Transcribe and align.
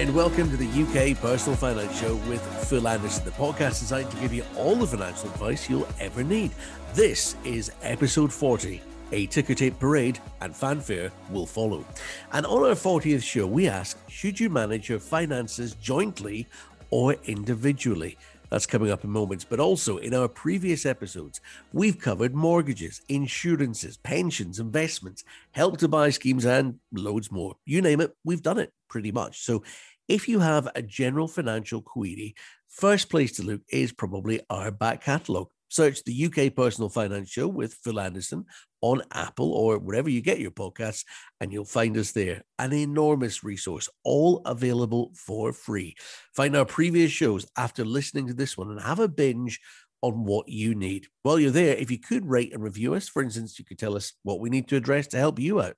and 0.00 0.14
welcome 0.14 0.48
to 0.48 0.56
the 0.56 0.64
UK 0.64 1.14
Personal 1.20 1.54
Finance 1.58 2.00
Show 2.00 2.14
with 2.26 2.40
Phil 2.70 2.88
Anderson, 2.88 3.22
the 3.22 3.32
podcast 3.32 3.80
designed 3.80 4.10
to 4.10 4.16
give 4.16 4.32
you 4.32 4.42
all 4.56 4.74
the 4.74 4.86
financial 4.86 5.28
advice 5.28 5.68
you'll 5.68 5.86
ever 6.00 6.24
need. 6.24 6.52
This 6.94 7.36
is 7.44 7.70
episode 7.82 8.32
40. 8.32 8.80
A 9.12 9.26
ticker 9.26 9.54
tape 9.54 9.78
parade 9.78 10.18
and 10.40 10.56
fanfare 10.56 11.12
will 11.28 11.44
follow. 11.44 11.84
And 12.32 12.46
on 12.46 12.62
our 12.62 12.74
40th 12.74 13.22
show, 13.22 13.46
we 13.46 13.68
ask 13.68 13.98
Should 14.08 14.40
you 14.40 14.48
manage 14.48 14.88
your 14.88 15.00
finances 15.00 15.74
jointly 15.74 16.48
or 16.88 17.16
individually? 17.26 18.16
That's 18.50 18.66
coming 18.66 18.90
up 18.90 19.04
in 19.04 19.10
moments. 19.10 19.44
But 19.44 19.60
also, 19.60 19.98
in 19.98 20.12
our 20.12 20.28
previous 20.28 20.84
episodes, 20.84 21.40
we've 21.72 21.98
covered 21.98 22.34
mortgages, 22.34 23.00
insurances, 23.08 23.96
pensions, 23.98 24.58
investments, 24.58 25.24
help 25.52 25.78
to 25.78 25.88
buy 25.88 26.10
schemes, 26.10 26.44
and 26.44 26.80
loads 26.92 27.30
more. 27.30 27.56
You 27.64 27.80
name 27.80 28.00
it, 28.00 28.12
we've 28.24 28.42
done 28.42 28.58
it 28.58 28.72
pretty 28.88 29.12
much. 29.12 29.40
So, 29.40 29.62
if 30.10 30.26
you 30.26 30.40
have 30.40 30.68
a 30.74 30.82
general 30.82 31.28
financial 31.28 31.80
query, 31.80 32.34
first 32.68 33.08
place 33.08 33.30
to 33.30 33.44
look 33.44 33.60
is 33.68 33.92
probably 33.92 34.40
our 34.50 34.72
back 34.72 35.04
catalogue. 35.04 35.46
Search 35.68 36.02
the 36.02 36.24
UK 36.24 36.52
Personal 36.52 36.88
Finance 36.88 37.30
Show 37.30 37.46
with 37.46 37.74
Phil 37.74 38.00
Anderson 38.00 38.44
on 38.80 39.02
Apple 39.12 39.52
or 39.52 39.78
wherever 39.78 40.10
you 40.10 40.20
get 40.20 40.40
your 40.40 40.50
podcasts, 40.50 41.04
and 41.40 41.52
you'll 41.52 41.64
find 41.64 41.96
us 41.96 42.10
there. 42.10 42.42
An 42.58 42.72
enormous 42.72 43.44
resource, 43.44 43.88
all 44.02 44.42
available 44.46 45.12
for 45.14 45.52
free. 45.52 45.94
Find 46.34 46.56
our 46.56 46.64
previous 46.64 47.12
shows 47.12 47.46
after 47.56 47.84
listening 47.84 48.26
to 48.26 48.34
this 48.34 48.58
one 48.58 48.68
and 48.68 48.80
have 48.80 48.98
a 48.98 49.06
binge 49.06 49.60
on 50.02 50.24
what 50.24 50.48
you 50.48 50.74
need. 50.74 51.06
While 51.22 51.38
you're 51.38 51.52
there, 51.52 51.76
if 51.76 51.88
you 51.88 52.00
could 52.00 52.28
rate 52.28 52.52
and 52.52 52.64
review 52.64 52.94
us, 52.94 53.08
for 53.08 53.22
instance, 53.22 53.60
you 53.60 53.64
could 53.64 53.78
tell 53.78 53.96
us 53.96 54.14
what 54.24 54.40
we 54.40 54.50
need 54.50 54.66
to 54.68 54.76
address 54.76 55.06
to 55.08 55.18
help 55.18 55.38
you 55.38 55.60
out 55.60 55.76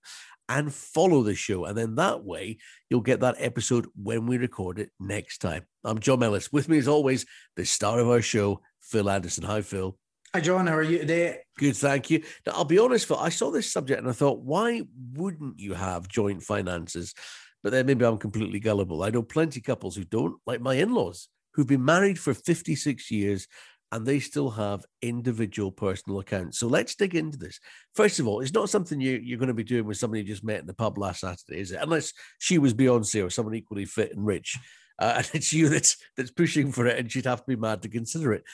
and 0.56 0.72
follow 0.72 1.22
the 1.22 1.34
show. 1.34 1.64
And 1.64 1.76
then 1.76 1.94
that 1.94 2.24
way, 2.24 2.58
you'll 2.90 3.00
get 3.00 3.20
that 3.20 3.36
episode 3.38 3.86
when 4.00 4.26
we 4.26 4.36
record 4.36 4.78
it 4.78 4.90
next 5.00 5.38
time. 5.38 5.64
I'm 5.82 5.98
John 5.98 6.22
Ellis. 6.22 6.52
With 6.52 6.68
me, 6.68 6.76
as 6.76 6.88
always, 6.88 7.24
the 7.56 7.64
star 7.64 7.98
of 7.98 8.10
our 8.10 8.20
show, 8.20 8.60
Phil 8.82 9.08
Anderson. 9.08 9.44
Hi, 9.44 9.62
Phil. 9.62 9.96
Hi, 10.34 10.40
John. 10.40 10.66
How 10.66 10.76
are 10.76 10.82
you 10.82 10.98
today? 10.98 11.38
Good, 11.56 11.76
thank 11.76 12.10
you. 12.10 12.22
Now, 12.46 12.52
I'll 12.52 12.64
be 12.66 12.78
honest, 12.78 13.06
Phil, 13.06 13.16
I 13.18 13.30
saw 13.30 13.50
this 13.50 13.72
subject 13.72 14.00
and 14.00 14.10
I 14.10 14.12
thought, 14.12 14.40
why 14.40 14.82
wouldn't 15.14 15.58
you 15.58 15.72
have 15.72 16.06
joint 16.06 16.42
finances? 16.42 17.14
But 17.62 17.72
then 17.72 17.86
maybe 17.86 18.04
I'm 18.04 18.18
completely 18.18 18.60
gullible. 18.60 19.02
I 19.02 19.08
know 19.08 19.22
plenty 19.22 19.60
of 19.60 19.64
couples 19.64 19.96
who 19.96 20.04
don't, 20.04 20.36
like 20.46 20.60
my 20.60 20.74
in 20.74 20.92
laws, 20.92 21.28
who've 21.54 21.66
been 21.66 21.84
married 21.84 22.18
for 22.18 22.34
56 22.34 23.10
years 23.10 23.48
and 23.92 24.04
they 24.04 24.18
still 24.18 24.50
have 24.50 24.84
individual 25.02 25.70
personal 25.70 26.18
accounts. 26.18 26.58
So 26.58 26.66
let's 26.66 26.94
dig 26.94 27.14
into 27.14 27.38
this. 27.38 27.60
First 27.94 28.18
of 28.18 28.26
all, 28.26 28.40
it's 28.40 28.54
not 28.54 28.70
something 28.70 29.00
you, 29.00 29.20
you're 29.22 29.38
going 29.38 29.48
to 29.48 29.54
be 29.54 29.62
doing 29.62 29.84
with 29.84 29.98
somebody 29.98 30.22
you 30.22 30.26
just 30.26 30.42
met 30.42 30.60
in 30.60 30.66
the 30.66 30.74
pub 30.74 30.98
last 30.98 31.20
Saturday, 31.20 31.60
is 31.60 31.70
it? 31.70 31.80
Unless 31.80 32.12
she 32.38 32.58
was 32.58 32.74
Beyonce 32.74 33.24
or 33.24 33.30
someone 33.30 33.54
equally 33.54 33.84
fit 33.84 34.16
and 34.16 34.26
rich. 34.26 34.58
Uh, 34.98 35.14
and 35.18 35.30
it's 35.34 35.52
you 35.52 35.68
that's 35.68 35.96
that's 36.16 36.30
pushing 36.30 36.72
for 36.72 36.86
it, 36.86 36.98
and 36.98 37.12
she'd 37.12 37.26
have 37.26 37.40
to 37.40 37.46
be 37.46 37.56
mad 37.56 37.82
to 37.82 37.88
consider 37.88 38.32
it 38.32 38.44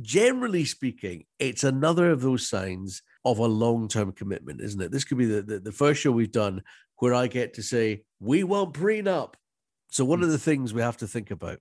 generally 0.00 0.64
speaking, 0.64 1.24
it's 1.38 1.64
another 1.64 2.10
of 2.10 2.20
those 2.20 2.48
signs 2.48 3.02
of 3.24 3.38
a 3.38 3.46
long 3.46 3.88
term 3.88 4.12
commitment, 4.12 4.60
isn't 4.60 4.80
it? 4.80 4.92
This 4.92 5.04
could 5.04 5.18
be 5.18 5.26
the, 5.26 5.42
the, 5.42 5.60
the, 5.60 5.72
first 5.72 6.00
show 6.00 6.12
we've 6.12 6.30
done 6.30 6.62
where 6.98 7.14
I 7.14 7.26
get 7.26 7.54
to 7.54 7.62
say, 7.62 8.02
we 8.20 8.44
won't 8.44 8.74
prenup. 8.74 9.34
So, 9.90 10.04
one 10.04 10.22
of 10.22 10.30
the 10.30 10.38
things 10.38 10.74
we 10.74 10.82
have 10.82 10.98
to 10.98 11.06
think 11.06 11.30
about? 11.30 11.58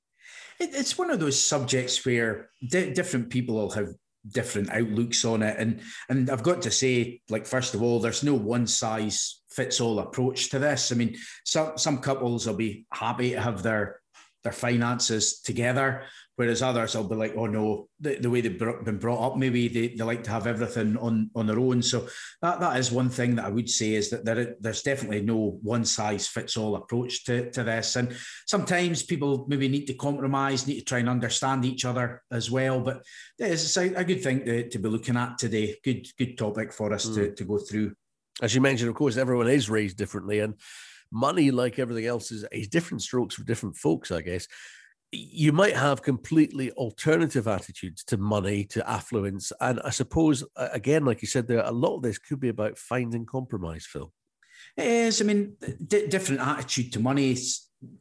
It, 0.60 0.72
it's 0.74 0.98
one 0.98 1.10
of 1.10 1.20
those 1.20 1.42
subjects 1.42 2.06
where 2.06 2.50
di- 2.68 2.94
different 2.94 3.30
people 3.30 3.56
will 3.56 3.72
have 3.72 3.94
different 4.30 4.72
outlooks 4.72 5.24
on 5.26 5.42
it. 5.42 5.56
And, 5.58 5.82
and 6.10 6.30
I've 6.30 6.44
got 6.44 6.62
to 6.64 6.72
say, 6.72 7.22
like, 7.30 7.46
first 7.46 7.74
of 7.74 7.82
all, 7.82 8.00
there's 8.00 8.24
no 8.24 8.34
one 8.34 8.68
size 8.68 9.42
fits 9.50 9.80
all 9.80 10.00
approach 10.00 10.50
to 10.50 10.60
this. 10.60 10.92
I 10.92 10.96
mean, 10.96 11.16
some, 11.46 11.78
some 11.78 12.00
couples 12.00 12.46
will 12.46 12.56
be 12.56 12.86
happy 12.92 13.32
to 13.32 13.42
have 13.42 13.64
their 13.64 14.02
their 14.48 14.54
finances 14.54 15.42
together 15.42 16.04
Whereas 16.38 16.62
others 16.62 16.96
will 16.96 17.08
be 17.08 17.16
like, 17.16 17.34
oh 17.36 17.48
no, 17.48 17.90
the, 18.00 18.18
the 18.20 18.30
way 18.30 18.42
they've 18.42 18.60
been 18.60 19.00
brought 19.00 19.26
up, 19.26 19.38
maybe 19.38 19.68
they, 19.68 19.88
they 19.88 20.04
like 20.04 20.24
to 20.26 20.30
have 20.30 20.46
everything 20.46 20.96
on, 20.98 21.32
on 21.34 21.48
their 21.48 21.58
own. 21.58 21.82
So 21.82 22.08
that, 22.44 22.60
that 22.60 22.78
is 22.78 22.92
one 22.92 23.10
thing 23.10 23.36
that 23.36 23.46
I 23.46 23.50
would 23.50 23.68
say 23.68 23.96
is 23.96 24.12
that 24.12 24.24
there, 24.24 24.56
there's 24.60 24.84
definitely 24.84 25.22
no 25.22 25.58
one 25.64 25.84
size 25.84 26.28
fits 26.28 26.56
all 26.56 26.76
approach 26.76 27.26
to, 27.26 27.50
to 27.50 27.64
this. 27.64 27.96
And 27.96 28.16
sometimes 28.46 29.02
people 29.02 29.48
maybe 29.50 29.68
need 29.68 29.88
to 29.88 29.96
compromise, 29.96 30.68
need 30.68 30.78
to 30.78 30.86
try 30.86 31.00
and 31.00 31.10
understand 31.10 31.66
each 31.66 31.86
other 31.86 32.22
as 32.30 32.52
well. 32.52 32.82
But 32.82 33.02
it's 33.40 33.76
a, 33.76 33.96
a 33.96 34.04
good 34.04 34.22
thing 34.22 34.46
to, 34.46 34.70
to 34.70 34.78
be 34.78 34.90
looking 34.90 35.18
at 35.18 35.40
today. 35.40 35.80
Good, 35.84 36.08
good 36.20 36.38
topic 36.38 36.72
for 36.72 36.94
us 36.94 37.08
mm. 37.08 37.16
to, 37.16 37.34
to 37.34 37.44
go 37.46 37.58
through. 37.58 37.96
As 38.44 38.54
you 38.54 38.62
mentioned, 38.62 38.90
of 38.90 38.96
course, 38.96 39.18
everyone 39.18 39.48
is 39.48 39.72
raised 39.72 39.98
differently 39.98 40.42
and 40.42 40.54
money, 41.12 41.52
like 41.52 41.80
everything 41.80 42.06
else, 42.06 42.32
is, 42.32 42.46
is 42.52 42.68
different 42.68 43.02
strokes 43.02 43.36
for 43.36 43.44
different 43.44 43.78
folks, 43.78 44.12
I 44.12 44.22
guess 44.22 44.48
you 45.12 45.54
might 45.54 45.76
have 45.76 46.02
completely 46.02 46.72
alternative 46.72 47.48
attitudes 47.48 48.04
to 48.04 48.18
money, 48.18 48.66
to 48.66 48.88
affluence. 48.90 49.54
And 49.62 49.80
I 49.84 49.90
suppose, 49.90 50.44
again, 50.56 51.06
like 51.06 51.22
you 51.22 51.28
said 51.28 51.48
there, 51.48 51.64
a 51.64 51.72
lot 51.72 51.96
of 51.96 52.02
this 52.02 52.18
could 52.18 52.40
be 52.40 52.50
about 52.50 52.78
finding 52.78 53.26
compromise, 53.26 53.86
Phil. 53.86 54.12
It 54.76 54.86
is. 54.86 55.22
I 55.22 55.26
mean, 55.26 55.56
d- 55.86 56.08
different 56.08 56.42
attitude 56.42 56.92
to 56.94 57.00
money 57.00 57.38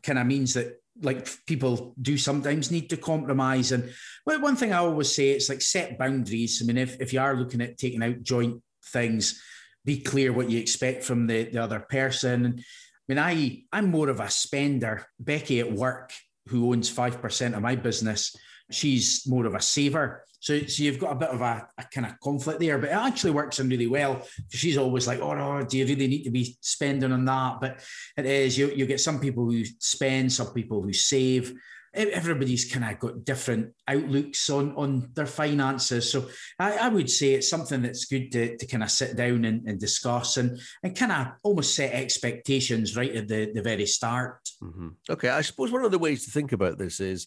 kind 0.03 0.19
of 0.19 0.27
means 0.27 0.55
that 0.55 0.81
like 1.01 1.29
people 1.47 1.95
do 2.01 2.19
sometimes 2.19 2.71
need 2.71 2.91
to 2.91 2.97
compromise. 2.97 3.71
And 3.71 3.93
well, 4.25 4.41
one 4.41 4.57
thing 4.57 4.73
I 4.73 4.79
always 4.79 5.15
say, 5.15 5.31
it's 5.31 5.49
like 5.49 5.63
set 5.63 5.99
boundaries. 5.99 6.61
I 6.61 6.67
mean, 6.67 6.79
if, 6.79 7.01
if 7.01 7.13
you 7.13 7.21
are 7.21 7.37
looking 7.37 7.61
at 7.61 7.79
taking 7.79 8.03
out 8.03 8.23
joint 8.23 8.63
things, 8.87 9.41
be 9.85 10.01
clear 10.01 10.33
what 10.33 10.51
you 10.51 10.59
expect 10.59 11.05
from 11.05 11.29
the, 11.29 11.45
the 11.45 11.63
other 11.63 11.81
person. 11.81 12.47
And 12.47 12.65
mean, 13.09 13.19
I, 13.19 13.63
I'm 13.73 13.91
more 13.91 14.09
of 14.09 14.21
a 14.21 14.31
spender. 14.31 15.07
Becky 15.19 15.61
at 15.61 15.73
work 15.73 16.13
who 16.49 16.73
owns 16.73 16.93
5% 16.93 17.57
of 17.57 17.63
my 17.63 17.77
business, 17.77 18.37
she's 18.71 19.27
more 19.27 19.47
of 19.47 19.55
a 19.55 19.61
saver. 19.61 20.25
So, 20.41 20.61
so 20.61 20.83
you've 20.83 20.99
got 20.99 21.13
a 21.13 21.17
bit 21.17 21.31
of 21.31 21.41
a, 21.41 21.67
a, 21.79 21.85
kind 21.85 22.07
of 22.07 22.21
conflict 22.21 22.61
there, 22.61 22.79
but 22.79 22.91
it 22.91 22.95
actually 22.95 23.33
works 23.33 23.59
in 23.59 23.69
really 23.69 23.87
well. 23.87 24.23
She's 24.51 24.77
always 24.77 25.07
like, 25.07 25.21
oh, 25.21 25.63
do 25.63 25.79
you 25.79 25.87
really 25.87 26.07
need 26.07 26.25
to 26.25 26.31
be 26.31 26.57
spending 26.61 27.13
on 27.13 27.25
that? 27.25 27.57
But 27.61 27.81
it 28.17 28.27
is, 28.27 28.57
you, 28.57 28.71
you 28.71 28.87
get 28.87 29.01
some 29.01 29.19
people 29.19 29.45
who 29.45 29.65
spend, 29.81 30.33
some 30.33 30.53
people 30.53 30.83
who 30.83 30.93
save. 30.93 31.55
Everybody's 31.97 32.71
kind 32.71 32.85
of 32.85 32.99
got 32.99 33.25
different 33.25 33.73
outlooks 33.89 34.51
on, 34.51 34.75
on 34.77 35.11
their 35.15 35.27
finances. 35.27 36.13
So 36.13 36.29
I, 36.59 36.77
I 36.77 36.89
would 36.89 37.09
say 37.09 37.35
it's 37.35 37.49
something 37.49 37.83
that's 37.83 38.05
good 38.05 38.31
to, 38.33 38.57
to 38.57 38.67
kind 38.67 38.83
of 38.83 38.91
sit 38.91 39.17
down 39.17 39.45
and, 39.45 39.67
and 39.67 39.81
discuss 39.81 40.37
and, 40.37 40.61
and 40.83 40.95
kind 40.95 41.13
of 41.13 41.29
almost 41.43 41.75
set 41.75 41.93
expectations 41.93 42.97
right 42.97 43.15
at 43.17 43.29
the, 43.29 43.51
the 43.55 43.63
very 43.63 43.87
start. 43.87 44.49
Mm-hmm. 44.63 44.89
Okay. 45.11 45.31
I 45.31 45.41
suppose 45.41 45.73
one 45.73 45.85
of 45.85 45.91
the 45.91 45.99
ways 45.99 46.25
to 46.25 46.31
think 46.31 46.53
about 46.53 46.79
this 46.79 47.01
is 47.01 47.27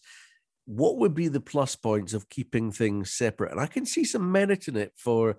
what 0.66 0.98
would 0.98 1.14
be 1.14 1.26
the 1.26 1.40
plus 1.40 1.74
points 1.74 2.14
of 2.14 2.28
keeping 2.28 2.70
things 2.70 3.12
separate? 3.12 3.50
And 3.50 3.60
I 3.60 3.66
can 3.66 3.84
see 3.84 4.04
some 4.04 4.30
merit 4.30 4.68
in 4.68 4.76
it 4.76 4.92
for 4.96 5.38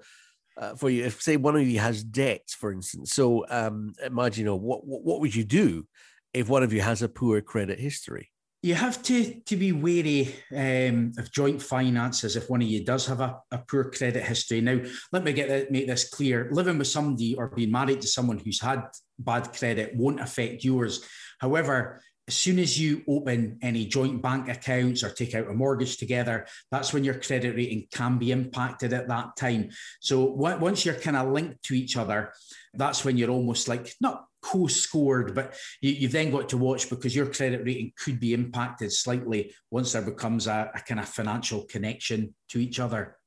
uh, 0.57 0.75
for 0.75 0.89
you. 0.89 1.05
If 1.05 1.21
say 1.21 1.37
one 1.37 1.55
of 1.55 1.65
you 1.65 1.79
has 1.79 2.03
debts, 2.03 2.53
for 2.53 2.73
instance. 2.73 3.13
So 3.13 3.45
um, 3.49 3.93
imagine, 4.05 4.41
you 4.41 4.45
know, 4.49 4.57
what, 4.57 4.85
what 4.85 5.03
what 5.03 5.21
would 5.21 5.33
you 5.33 5.45
do 5.45 5.87
if 6.33 6.49
one 6.49 6.63
of 6.63 6.73
you 6.73 6.81
has 6.81 7.01
a 7.01 7.09
poor 7.09 7.39
credit 7.41 7.79
history? 7.79 8.30
You 8.63 8.75
have 8.75 9.01
to 9.03 9.41
to 9.47 9.55
be 9.55 9.71
wary 9.71 10.35
um, 10.55 11.13
of 11.17 11.31
joint 11.31 11.61
finances 11.61 12.35
if 12.35 12.47
one 12.47 12.61
of 12.61 12.67
you 12.67 12.85
does 12.85 13.07
have 13.07 13.19
a, 13.19 13.39
a 13.51 13.57
poor 13.57 13.85
credit 13.85 14.23
history. 14.23 14.61
Now, 14.61 14.79
let 15.11 15.23
me 15.23 15.33
get 15.33 15.49
that, 15.49 15.71
make 15.71 15.87
this 15.87 16.09
clear: 16.09 16.47
living 16.51 16.77
with 16.77 16.87
somebody 16.87 17.33
or 17.35 17.47
being 17.47 17.71
married 17.71 18.01
to 18.01 18.07
someone 18.07 18.37
who's 18.37 18.61
had 18.61 18.83
bad 19.17 19.51
credit 19.53 19.95
won't 19.95 20.19
affect 20.19 20.63
yours. 20.63 21.03
However, 21.39 22.01
as 22.31 22.37
soon 22.37 22.59
as 22.59 22.79
you 22.79 23.03
open 23.09 23.57
any 23.61 23.85
joint 23.85 24.21
bank 24.21 24.47
accounts 24.47 25.03
or 25.03 25.09
take 25.09 25.35
out 25.35 25.49
a 25.49 25.53
mortgage 25.53 25.97
together, 25.97 26.47
that's 26.71 26.93
when 26.93 27.03
your 27.03 27.15
credit 27.15 27.57
rating 27.57 27.87
can 27.91 28.17
be 28.17 28.31
impacted 28.31 28.93
at 28.93 29.09
that 29.09 29.35
time. 29.35 29.69
So 29.99 30.23
once 30.23 30.85
you're 30.85 30.95
kind 30.95 31.17
of 31.17 31.29
linked 31.29 31.61
to 31.63 31.73
each 31.73 31.97
other, 31.97 32.31
that's 32.73 33.03
when 33.03 33.17
you're 33.17 33.29
almost 33.29 33.67
like 33.67 33.93
not 33.99 34.27
co-scored, 34.41 35.35
but 35.35 35.55
you, 35.81 36.03
have 36.03 36.13
then 36.13 36.31
got 36.31 36.47
to 36.47 36.57
watch 36.57 36.89
because 36.89 37.13
your 37.13 37.25
credit 37.25 37.65
rating 37.65 37.91
could 37.97 38.17
be 38.17 38.33
impacted 38.33 38.93
slightly 38.93 39.53
once 39.69 39.91
there 39.91 40.01
becomes 40.01 40.47
a, 40.47 40.71
a 40.73 40.79
kind 40.79 41.01
of 41.01 41.09
financial 41.09 41.65
connection 41.65 42.33
to 42.47 42.59
each 42.59 42.79
other. 42.79 43.17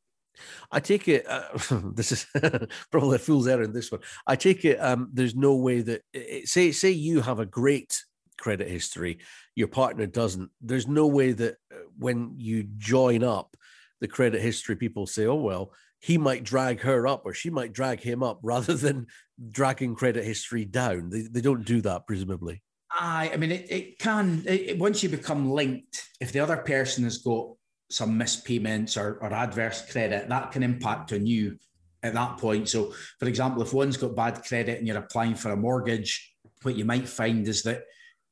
I 0.73 0.81
take 0.81 1.09
it. 1.09 1.27
Uh, 1.29 1.43
this 1.95 2.11
is 2.11 2.27
probably 2.91 3.17
a 3.17 3.19
fool's 3.19 3.49
errand. 3.49 3.75
This 3.75 3.93
one. 3.93 4.01
I 4.27 4.37
take 4.37 4.65
it. 4.65 4.79
Um, 4.79 5.11
there's 5.13 5.37
no 5.37 5.57
way 5.57 5.83
that 5.83 6.01
it, 6.15 6.49
say 6.49 6.73
say 6.73 6.91
you 6.91 7.21
have 7.21 7.39
a 7.39 7.47
great 7.47 8.03
credit 8.39 8.69
history, 8.69 9.19
your 9.55 9.69
partner 9.69 10.07
doesn't. 10.07 10.51
There's 10.61 10.89
no 10.89 11.07
way 11.07 11.33
that 11.33 11.57
uh, 11.73 11.77
when 11.99 12.35
you 12.37 12.65
join 12.77 13.23
up 13.23 13.57
the 14.01 14.09
credit 14.09 14.41
history, 14.41 14.77
people 14.77 15.07
say, 15.07 15.27
oh, 15.27 15.35
well, 15.35 15.73
he 16.01 16.19
might 16.19 16.45
drag 16.45 16.81
her 16.81 17.07
up 17.07 17.23
or 17.25 17.33
she 17.33 17.49
might 17.51 17.73
drag 17.73 18.01
him 18.01 18.23
up 18.23 18.39
rather 18.43 18.75
than 18.75 19.07
dragging 19.51 19.95
credit 19.95 20.25
history 20.25 20.65
down. 20.65 21.11
They, 21.11 21.23
they 21.23 21.41
don't 21.41 21.65
do 21.65 21.81
that, 21.83 22.07
presumably. 22.07 22.63
I, 22.91 23.31
I 23.33 23.37
mean, 23.37 23.51
it, 23.51 23.67
it 23.71 23.99
can, 23.99 24.45
it, 24.47 24.79
once 24.79 25.03
you 25.03 25.09
become 25.09 25.51
linked, 25.51 26.09
if 26.21 26.31
the 26.31 26.41
other 26.41 26.59
person 26.59 27.05
has 27.05 27.19
got 27.19 27.49
some 27.91 28.17
missed 28.17 28.45
payments 28.45 28.97
or, 28.97 29.19
or 29.21 29.33
adverse 29.33 29.91
credit, 29.91 30.29
that 30.29 30.53
can 30.53 30.63
impact 30.63 31.13
on 31.13 31.27
you 31.27 31.59
at 32.03 32.15
that 32.15 32.39
point. 32.39 32.69
So, 32.69 32.93
for 33.19 33.27
example, 33.27 33.63
if 33.63 33.73
one's 33.73 33.97
got 33.97 34.15
bad 34.15 34.45
credit 34.45 34.79
and 34.79 34.87
you're 34.87 34.99
applying 34.99 35.35
for 35.35 35.51
a 35.51 35.57
mortgage, 35.57 36.35
what 36.63 36.77
you 36.77 36.85
might 36.85 37.09
find 37.09 37.49
is 37.49 37.63
that 37.63 37.85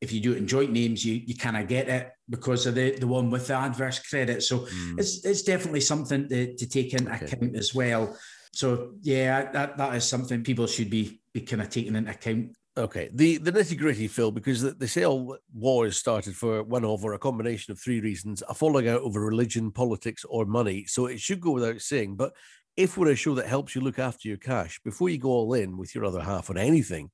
if 0.02 0.12
you 0.12 0.20
do 0.20 0.32
it 0.32 0.38
in 0.38 0.49
joint 0.49 0.72
names, 0.72 1.04
you 1.04 1.22
you 1.25 1.37
kind 1.37 1.56
of 1.56 1.69
get 1.69 1.88
it 1.88 2.10
because 2.28 2.66
of 2.66 2.75
the, 2.75 2.90
the 2.99 3.06
one 3.06 3.31
with 3.31 3.46
the 3.46 3.54
adverse 3.54 4.00
credit. 4.00 4.43
So 4.43 4.58
mm. 4.58 4.99
it's 4.99 5.25
it's 5.25 5.43
definitely 5.43 5.81
something 5.81 6.28
to, 6.28 6.56
to 6.56 6.69
take 6.69 6.93
into 6.93 7.14
okay. 7.14 7.25
account 7.25 7.56
as 7.56 7.72
well. 7.72 8.16
So 8.52 8.94
yeah, 9.00 9.50
that, 9.52 9.78
that 9.78 9.94
is 9.94 10.04
something 10.04 10.43
people 10.43 10.66
should 10.66 10.90
be 10.90 11.20
be 11.32 11.43
kind 11.43 11.62
of 11.62 11.70
taking 11.70 11.94
into 11.94 12.10
account. 12.10 12.56
Okay, 12.76 13.10
the 13.14 13.38
the 13.38 13.52
nitty 13.52 13.78
gritty, 13.78 14.08
Phil, 14.08 14.32
because 14.32 14.60
the, 14.60 14.72
the 14.72 14.88
sale 14.88 15.37
wars 15.54 15.96
started 15.99 16.34
for 16.34 16.64
one 16.64 16.84
of 16.84 17.05
or 17.05 17.12
a 17.12 17.19
combination 17.19 17.70
of 17.70 17.78
three 17.78 18.00
reasons: 18.00 18.43
a 18.48 18.55
falling 18.55 18.88
out 18.88 19.02
over 19.02 19.20
religion, 19.20 19.70
politics, 19.70 20.25
or 20.28 20.46
money. 20.46 20.84
So 20.87 21.06
it 21.06 21.20
should 21.20 21.40
go 21.40 21.52
without 21.52 21.81
saying. 21.81 22.16
But 22.16 22.32
if 22.76 22.98
we're 22.98 23.12
a 23.12 23.14
show 23.14 23.37
that 23.37 23.46
helps 23.46 23.76
you 23.76 23.82
look 23.82 24.00
after 24.00 24.26
your 24.26 24.38
cash 24.38 24.81
before 24.82 25.10
you 25.10 25.19
go 25.19 25.28
all 25.28 25.55
in 25.55 25.76
with 25.76 25.94
your 25.94 26.05
other 26.05 26.22
half 26.22 26.50
on 26.50 26.58
anything, 26.58 27.10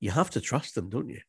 you 0.00 0.10
have 0.10 0.30
to 0.30 0.40
trust 0.40 0.74
them, 0.74 0.90
don't 0.90 1.08
you? 1.08 1.20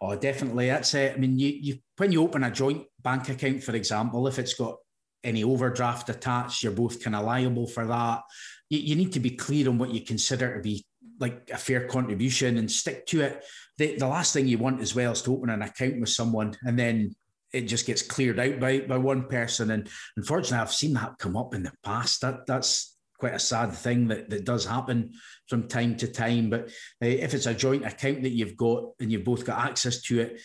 Oh, 0.00 0.16
definitely. 0.16 0.68
That's 0.68 0.94
it. 0.94 1.14
I 1.14 1.18
mean, 1.18 1.38
you, 1.38 1.48
you 1.48 1.78
when 1.98 2.12
you 2.12 2.22
open 2.22 2.44
a 2.44 2.50
joint 2.50 2.84
bank 3.02 3.28
account, 3.28 3.62
for 3.62 3.74
example, 3.76 4.26
if 4.28 4.38
it's 4.38 4.54
got 4.54 4.76
any 5.22 5.44
overdraft 5.44 6.08
attached, 6.08 6.62
you're 6.62 6.72
both 6.72 7.02
kind 7.02 7.14
of 7.14 7.24
liable 7.24 7.66
for 7.66 7.86
that. 7.86 8.22
You, 8.70 8.78
you 8.78 8.96
need 8.96 9.12
to 9.12 9.20
be 9.20 9.30
clear 9.30 9.68
on 9.68 9.78
what 9.78 9.92
you 9.92 10.00
consider 10.00 10.56
to 10.56 10.62
be 10.62 10.86
like 11.18 11.50
a 11.52 11.58
fair 11.58 11.86
contribution 11.86 12.56
and 12.56 12.70
stick 12.70 13.04
to 13.06 13.20
it. 13.20 13.44
The, 13.76 13.96
the 13.96 14.06
last 14.06 14.32
thing 14.32 14.48
you 14.48 14.56
want 14.56 14.80
as 14.80 14.94
well 14.94 15.12
is 15.12 15.20
to 15.22 15.34
open 15.34 15.50
an 15.50 15.60
account 15.60 16.00
with 16.00 16.08
someone 16.08 16.56
and 16.62 16.78
then 16.78 17.14
it 17.52 17.62
just 17.62 17.86
gets 17.86 18.00
cleared 18.00 18.40
out 18.40 18.58
by, 18.58 18.80
by 18.80 18.96
one 18.96 19.26
person. 19.26 19.70
And 19.70 19.88
unfortunately, 20.16 20.58
I've 20.58 20.72
seen 20.72 20.94
that 20.94 21.18
come 21.18 21.36
up 21.36 21.54
in 21.54 21.64
the 21.64 21.72
past. 21.84 22.22
That 22.22 22.46
that's 22.46 22.96
quite 23.20 23.34
a 23.34 23.38
sad 23.38 23.72
thing 23.72 24.08
that, 24.08 24.30
that 24.30 24.44
does 24.44 24.64
happen 24.64 25.12
from 25.48 25.68
time 25.68 25.96
to 25.96 26.08
time. 26.08 26.50
But 26.50 26.70
uh, 27.02 27.06
if 27.06 27.34
it's 27.34 27.46
a 27.46 27.54
joint 27.54 27.84
account 27.84 28.22
that 28.22 28.30
you've 28.30 28.56
got 28.56 28.84
and 28.98 29.12
you've 29.12 29.24
both 29.24 29.44
got 29.44 29.64
access 29.64 30.02
to 30.02 30.20
it, 30.20 30.40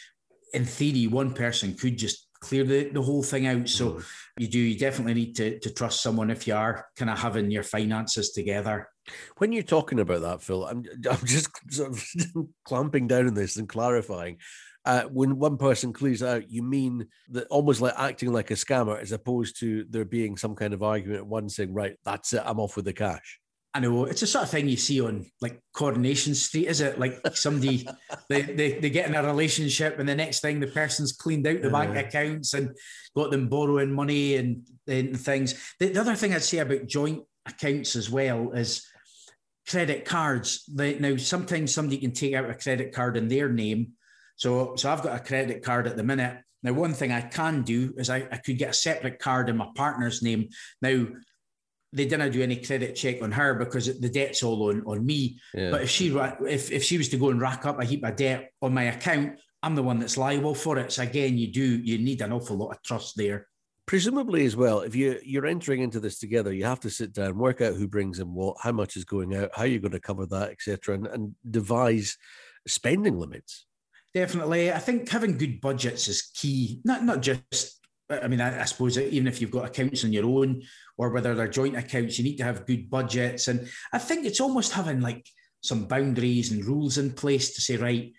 in 0.54 0.66
theory, 0.66 1.07
one 1.07 1.33
person 1.33 1.74
could 1.74 1.98
just 1.98 2.27
clear 2.39 2.63
the, 2.63 2.89
the 2.89 3.01
whole 3.01 3.24
thing 3.24 3.48
out. 3.48 3.68
So 3.68 3.94
mm. 3.94 4.06
you 4.38 4.48
do, 4.48 4.60
you 4.60 4.77
definitely 4.77 5.16
need 5.16 5.36
to, 5.38 5.60
to 5.60 5.74
trust 5.74 6.04
someone 6.04 6.30
if 6.30 6.48
you 6.48 6.54
are 6.54 6.86
kind 6.95 7.10
of 7.10 7.18
having 7.18 7.50
your 7.50 7.63
finances 7.63 8.31
together. 8.31 8.89
When 9.38 9.51
you're 9.51 9.63
talking 9.63 10.00
about 10.00 10.22
that, 10.22 10.42
Phil, 10.42 10.66
I'm, 10.66 10.83
I'm 11.10 11.25
just 11.25 11.50
sort 11.72 11.92
of 12.36 12.48
clamping 12.66 13.07
down 13.07 13.27
on 13.27 13.33
this 13.33 13.57
and 13.57 13.68
clarifying. 13.68 14.38
Uh, 14.86 15.04
when 15.04 15.40
one 15.40 15.58
person 15.58 15.92
clears 15.92 16.22
out, 16.22 16.50
you 16.50 16.62
mean 16.62 17.08
that 17.30 17.48
almost 17.48 17.82
like 17.82 17.94
acting 17.98 18.32
like 18.32 18.52
a 18.52 18.56
scammer, 18.56 19.00
as 19.02 19.12
opposed 19.12 19.60
to 19.60 19.86
there 19.90 20.06
being 20.06 20.38
some 20.38 20.56
kind 20.56 20.74
of 20.74 20.84
argument, 20.84 21.26
one 21.26 21.50
saying, 21.50 21.74
"Right, 21.74 21.98
that's 22.06 22.34
it, 22.34 22.44
I'm 22.46 22.60
off 22.60 22.76
with 22.76 22.86
the 22.86 22.94
cash." 22.94 23.40
I 23.76 23.80
know 23.82 24.06
it's 24.06 24.22
a 24.22 24.28
sort 24.28 24.46
of 24.46 24.50
thing 24.50 24.70
you 24.70 24.78
see 24.78 25.02
on 25.02 25.26
like 25.42 25.60
Coronation 25.74 26.34
Street, 26.34 26.68
is 26.68 26.80
it? 26.80 26.98
Like 26.98 27.20
somebody 27.36 27.86
they, 28.30 28.42
they 28.42 28.80
they 28.80 28.90
get 28.90 29.10
in 29.10 29.16
a 29.16 29.22
relationship 29.22 30.00
and 30.00 30.08
the 30.08 30.16
next 30.16 30.40
thing 30.40 30.62
the 30.62 30.68
person's 30.68 31.12
cleaned 31.12 31.46
out 31.46 31.62
the 31.62 31.70
bank 31.70 31.98
accounts 31.98 32.54
and 32.54 32.74
got 33.18 33.32
them 33.32 33.50
borrowing 33.50 33.92
money 33.92 34.38
and, 34.38 34.66
and 34.88 35.20
things. 35.20 35.56
The, 35.82 35.90
the, 35.90 36.00
other 36.00 36.16
thing 36.16 36.34
I'd 36.34 36.42
say 36.42 36.60
about 36.60 36.88
joint 36.88 37.24
accounts 37.46 37.98
as 37.98 38.10
well 38.10 38.52
is 38.54 38.88
credit 39.68 40.06
cards. 40.06 40.64
They, 40.74 40.98
now 40.98 41.18
sometimes 41.18 41.74
somebody 41.74 41.98
can 41.98 42.14
take 42.14 42.34
out 42.34 42.50
a 42.50 42.56
credit 42.56 42.94
card 42.94 43.18
in 43.18 43.28
their 43.28 43.50
name. 43.50 43.92
So 44.36 44.76
so 44.76 44.92
I've 44.92 45.04
got 45.04 45.16
a 45.16 45.24
credit 45.24 45.64
card 45.64 45.88
at 45.88 45.98
the 45.98 46.04
minute. 46.04 46.38
Now, 46.64 46.74
one 46.74 46.94
thing 46.94 47.12
I 47.12 47.22
can 47.22 47.62
do 47.62 47.94
is 47.96 48.10
I, 48.10 48.28
I 48.32 48.38
could 48.38 48.58
get 48.58 48.72
a 48.72 48.74
separate 48.74 49.20
card 49.20 49.50
in 49.50 49.58
my 49.58 49.68
partner's 49.76 50.24
name. 50.24 50.50
Now, 50.82 51.06
they 51.94 52.06
didn't 52.06 52.32
do 52.32 52.42
any 52.42 52.58
credit 52.58 52.96
check 52.96 53.22
on 53.22 53.32
her 53.32 53.54
because 53.54 54.00
the 54.00 54.10
debt's 54.10 54.44
all 54.44 54.70
on, 54.70 54.84
on 54.86 55.06
me. 55.06 55.40
Yeah. 55.54 55.72
But 55.72 55.84
if 55.84 55.90
she 55.90 56.10
if, 56.10 56.72
if 56.72 56.84
she 56.84 56.98
was 56.98 57.10
to 57.10 57.18
go 57.18 57.30
and 57.30 57.40
rack 57.40 57.66
up 57.66 57.80
a 57.80 57.86
heap 57.86 58.04
of 58.04 58.16
debt 58.16 58.52
on 58.62 58.74
my 58.74 58.84
account, 58.84 59.40
I'm 59.64 59.76
the 59.76 59.84
one 59.84 60.00
that's 60.00 60.18
liable 60.18 60.54
for 60.54 60.78
it. 60.78 60.92
So 60.92 61.04
again, 61.04 61.38
you 61.38 61.52
do 61.52 61.64
you 61.64 61.98
need 61.98 62.22
an 62.22 62.34
awful 62.34 62.58
lot 62.58 62.72
of 62.72 62.84
trust 62.84 63.16
there. 63.16 63.48
Presumably 63.86 64.46
as 64.46 64.56
well, 64.56 64.82
if 64.82 64.96
you 64.96 65.20
you're 65.24 65.46
entering 65.46 65.82
into 65.82 66.00
this 66.00 66.20
together, 66.20 66.52
you 66.52 66.66
have 66.66 66.82
to 66.82 66.90
sit 66.90 67.14
down, 67.14 67.38
work 67.38 67.62
out 67.62 67.76
who 67.76 67.88
brings 67.88 68.20
in 68.20 68.34
what, 68.34 68.58
how 68.60 68.72
much 68.72 68.98
is 68.98 69.06
going 69.06 69.36
out, 69.36 69.52
how 69.56 69.64
you're 69.64 69.80
going 69.80 69.92
to 69.92 70.00
cover 70.00 70.26
that, 70.26 70.50
etc., 70.50 70.96
and, 70.96 71.08
and 71.08 71.36
devise 71.50 72.18
spending 72.68 73.20
limits. 73.20 73.64
Definitely, 74.15 74.71
I 74.71 74.79
think 74.79 75.09
having 75.09 75.38
good 75.38 75.59
budgets 75.59 76.07
is 76.07 76.31
key. 76.33 76.79
Not 76.85 77.03
not 77.03 77.21
just 77.21 77.81
I 78.09 78.29
mean, 78.29 78.39
I, 78.39 78.62
I, 78.62 78.65
suppose 78.65 78.97
even 78.97 79.27
if 79.27 79.41
you've 79.41 79.51
got 79.51 79.65
accounts 79.65 80.06
on 80.06 80.13
your 80.13 80.25
own 80.25 80.62
or 80.97 81.09
whether 81.09 81.35
they're 81.35 81.47
joint 81.47 81.75
accounts, 81.75 82.17
you 82.17 82.23
need 82.23 82.38
to 82.38 82.44
have 82.44 82.65
good 82.65 82.89
budgets. 82.89 83.47
And 83.47 83.67
I 83.91 83.97
think 83.97 84.25
it's 84.25 84.39
almost 84.39 84.73
having 84.73 85.01
like 85.01 85.27
some 85.62 85.85
boundaries 85.85 86.51
and 86.51 86.63
rules 86.63 86.97
in 86.97 87.12
place 87.12 87.56
to 87.56 87.62
say, 87.62 87.77
right, 87.77 88.13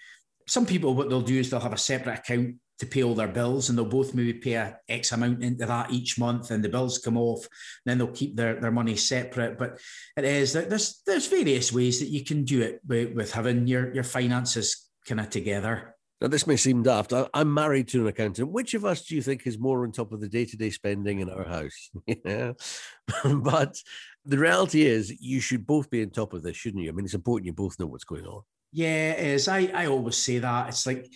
some 0.49 0.67
people, 0.67 0.95
what 0.95 1.09
they'll 1.09 1.23
do 1.23 1.39
is 1.39 1.49
they'll 1.51 1.61
have 1.61 1.73
a 1.73 1.79
separate 1.79 2.19
account 2.19 2.57
to 2.81 2.87
pay 2.87 3.05
all 3.05 3.15
their 3.15 3.29
bills 3.29 3.69
and 3.69 3.79
they'll 3.79 3.85
both 3.85 4.13
maybe 4.13 4.35
pay 4.35 4.55
a 4.55 4.77
X 4.89 5.13
amount 5.13 5.45
into 5.45 5.65
that 5.65 5.93
each 5.93 6.19
month 6.19 6.51
and 6.51 6.65
the 6.65 6.69
bills 6.69 6.99
come 6.99 7.17
off. 7.17 7.47
then 7.85 7.97
they'll 7.99 8.09
keep 8.09 8.37
their, 8.37 8.61
their 8.61 8.73
money 8.73 8.97
separate. 8.97 9.57
But 9.57 9.81
it 10.17 10.25
is, 10.25 10.53
that 10.53 10.69
there's, 10.69 11.01
there's 11.07 11.29
various 11.29 11.73
ways 11.73 12.01
that 12.01 12.09
you 12.09 12.25
can 12.25 12.45
do 12.45 12.61
it 12.61 12.81
with, 12.87 13.15
with 13.15 13.33
having 13.33 13.69
your, 13.69 13.95
your 13.95 14.05
finances 14.05 14.86
kind 15.07 15.21
of 15.21 15.31
together. 15.31 15.97
Now, 16.21 16.29
this 16.29 16.47
may 16.47 16.57
seem 16.57 16.83
daft. 16.83 17.13
I'm 17.35 17.53
married 17.53 17.89
to 17.89 18.01
an 18.01 18.07
accountant. 18.07 18.51
Which 18.51 18.73
of 18.73 18.87
us 18.87 19.05
do 19.05 19.15
you 19.15 19.21
think 19.21 19.47
is 19.47 19.59
more 19.59 19.85
on 19.85 19.93
top 19.93 20.13
of 20.13 20.21
the 20.21 20.29
day 20.29 20.47
to 20.47 20.57
day 20.57 20.71
spending 20.71 21.21
in 21.21 21.29
our 21.29 21.45
house? 21.45 21.91
yeah. 22.07 22.53
but 23.25 23.77
the 24.25 24.39
reality 24.39 24.87
is, 24.87 25.13
you 25.21 25.41
should 25.41 25.67
both 25.67 25.91
be 25.91 26.03
on 26.03 26.11
top 26.11 26.33
of 26.33 26.43
this, 26.43 26.57
shouldn't 26.57 26.83
you? 26.83 26.89
I 26.89 26.93
mean, 26.93 27.05
it's 27.05 27.15
important 27.15 27.47
you 27.47 27.53
both 27.53 27.79
know 27.79 27.87
what's 27.87 28.05
going 28.05 28.25
on. 28.25 28.43
Yeah, 28.73 29.13
it 29.13 29.27
is. 29.27 29.47
I, 29.47 29.71
I 29.75 29.87
always 29.87 30.17
say 30.17 30.39
that. 30.39 30.69
It's 30.69 30.87
like 30.87 31.07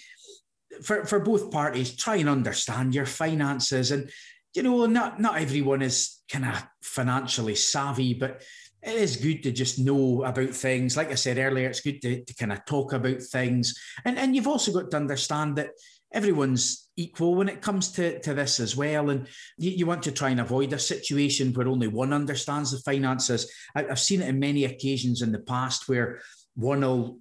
for, 0.83 1.07
for 1.07 1.19
both 1.19 1.51
parties, 1.51 1.97
try 1.97 2.17
and 2.17 2.29
understand 2.29 2.95
your 2.95 3.07
finances. 3.07 3.93
And, 3.93 4.11
you 4.55 4.63
know, 4.63 4.85
not, 4.85 5.19
not 5.19 5.41
everyone 5.41 5.81
is 5.81 6.21
kind 6.31 6.45
of 6.45 6.63
financially 6.83 7.55
savvy, 7.55 8.15
but 8.15 8.43
it 8.83 8.95
is 8.95 9.17
good 9.17 9.43
to 9.43 9.53
just 9.53 9.79
know 9.79 10.25
about 10.25 10.51
things. 10.51 10.97
Like 10.97 11.11
I 11.11 11.15
said 11.15 11.39
earlier, 11.39 11.69
it's 11.69 11.81
good 11.81 12.01
to, 12.03 12.25
to 12.25 12.35
kind 12.35 12.53
of 12.53 12.65
talk 12.65 12.93
about 12.93 13.21
things. 13.23 13.75
And, 14.05 14.19
and 14.19 14.35
you've 14.35 14.49
also 14.49 14.73
got 14.73 14.91
to 14.91 14.97
understand 14.97 15.57
that 15.57 15.71
everyone's 16.13 16.89
equal 16.97 17.35
when 17.35 17.49
it 17.49 17.63
comes 17.63 17.93
to, 17.93 18.19
to 18.21 18.35
this 18.35 18.59
as 18.59 18.77
well. 18.77 19.11
And 19.11 19.27
you, 19.59 19.71
you 19.71 19.87
want 19.87 20.03
to 20.05 20.13
try 20.13 20.31
and 20.31 20.41
avoid 20.41 20.73
a 20.73 20.79
situation 20.79 21.53
where 21.53 21.69
only 21.69 21.89
one 21.89 22.13
understands 22.13 22.73
the 22.73 22.79
finances. 22.79 23.53
I, 23.75 23.87
I've 23.87 24.01
seen 24.01 24.23
it 24.23 24.29
in 24.29 24.39
many 24.39 24.65
occasions 24.65 25.23
in 25.23 25.31
the 25.33 25.41
past 25.41 25.89
where 25.89 26.21
one 26.55 26.81
will 26.81 27.19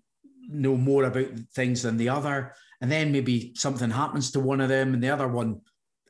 know 0.47 0.75
more 0.75 1.03
about 1.03 1.37
things 1.53 1.83
than 1.83 1.97
the 1.97 2.09
other. 2.09 2.53
And 2.81 2.91
then 2.91 3.11
maybe 3.11 3.53
something 3.55 3.89
happens 3.89 4.31
to 4.31 4.39
one 4.39 4.61
of 4.61 4.69
them 4.69 4.93
and 4.93 5.03
the 5.03 5.09
other 5.09 5.27
one 5.27 5.61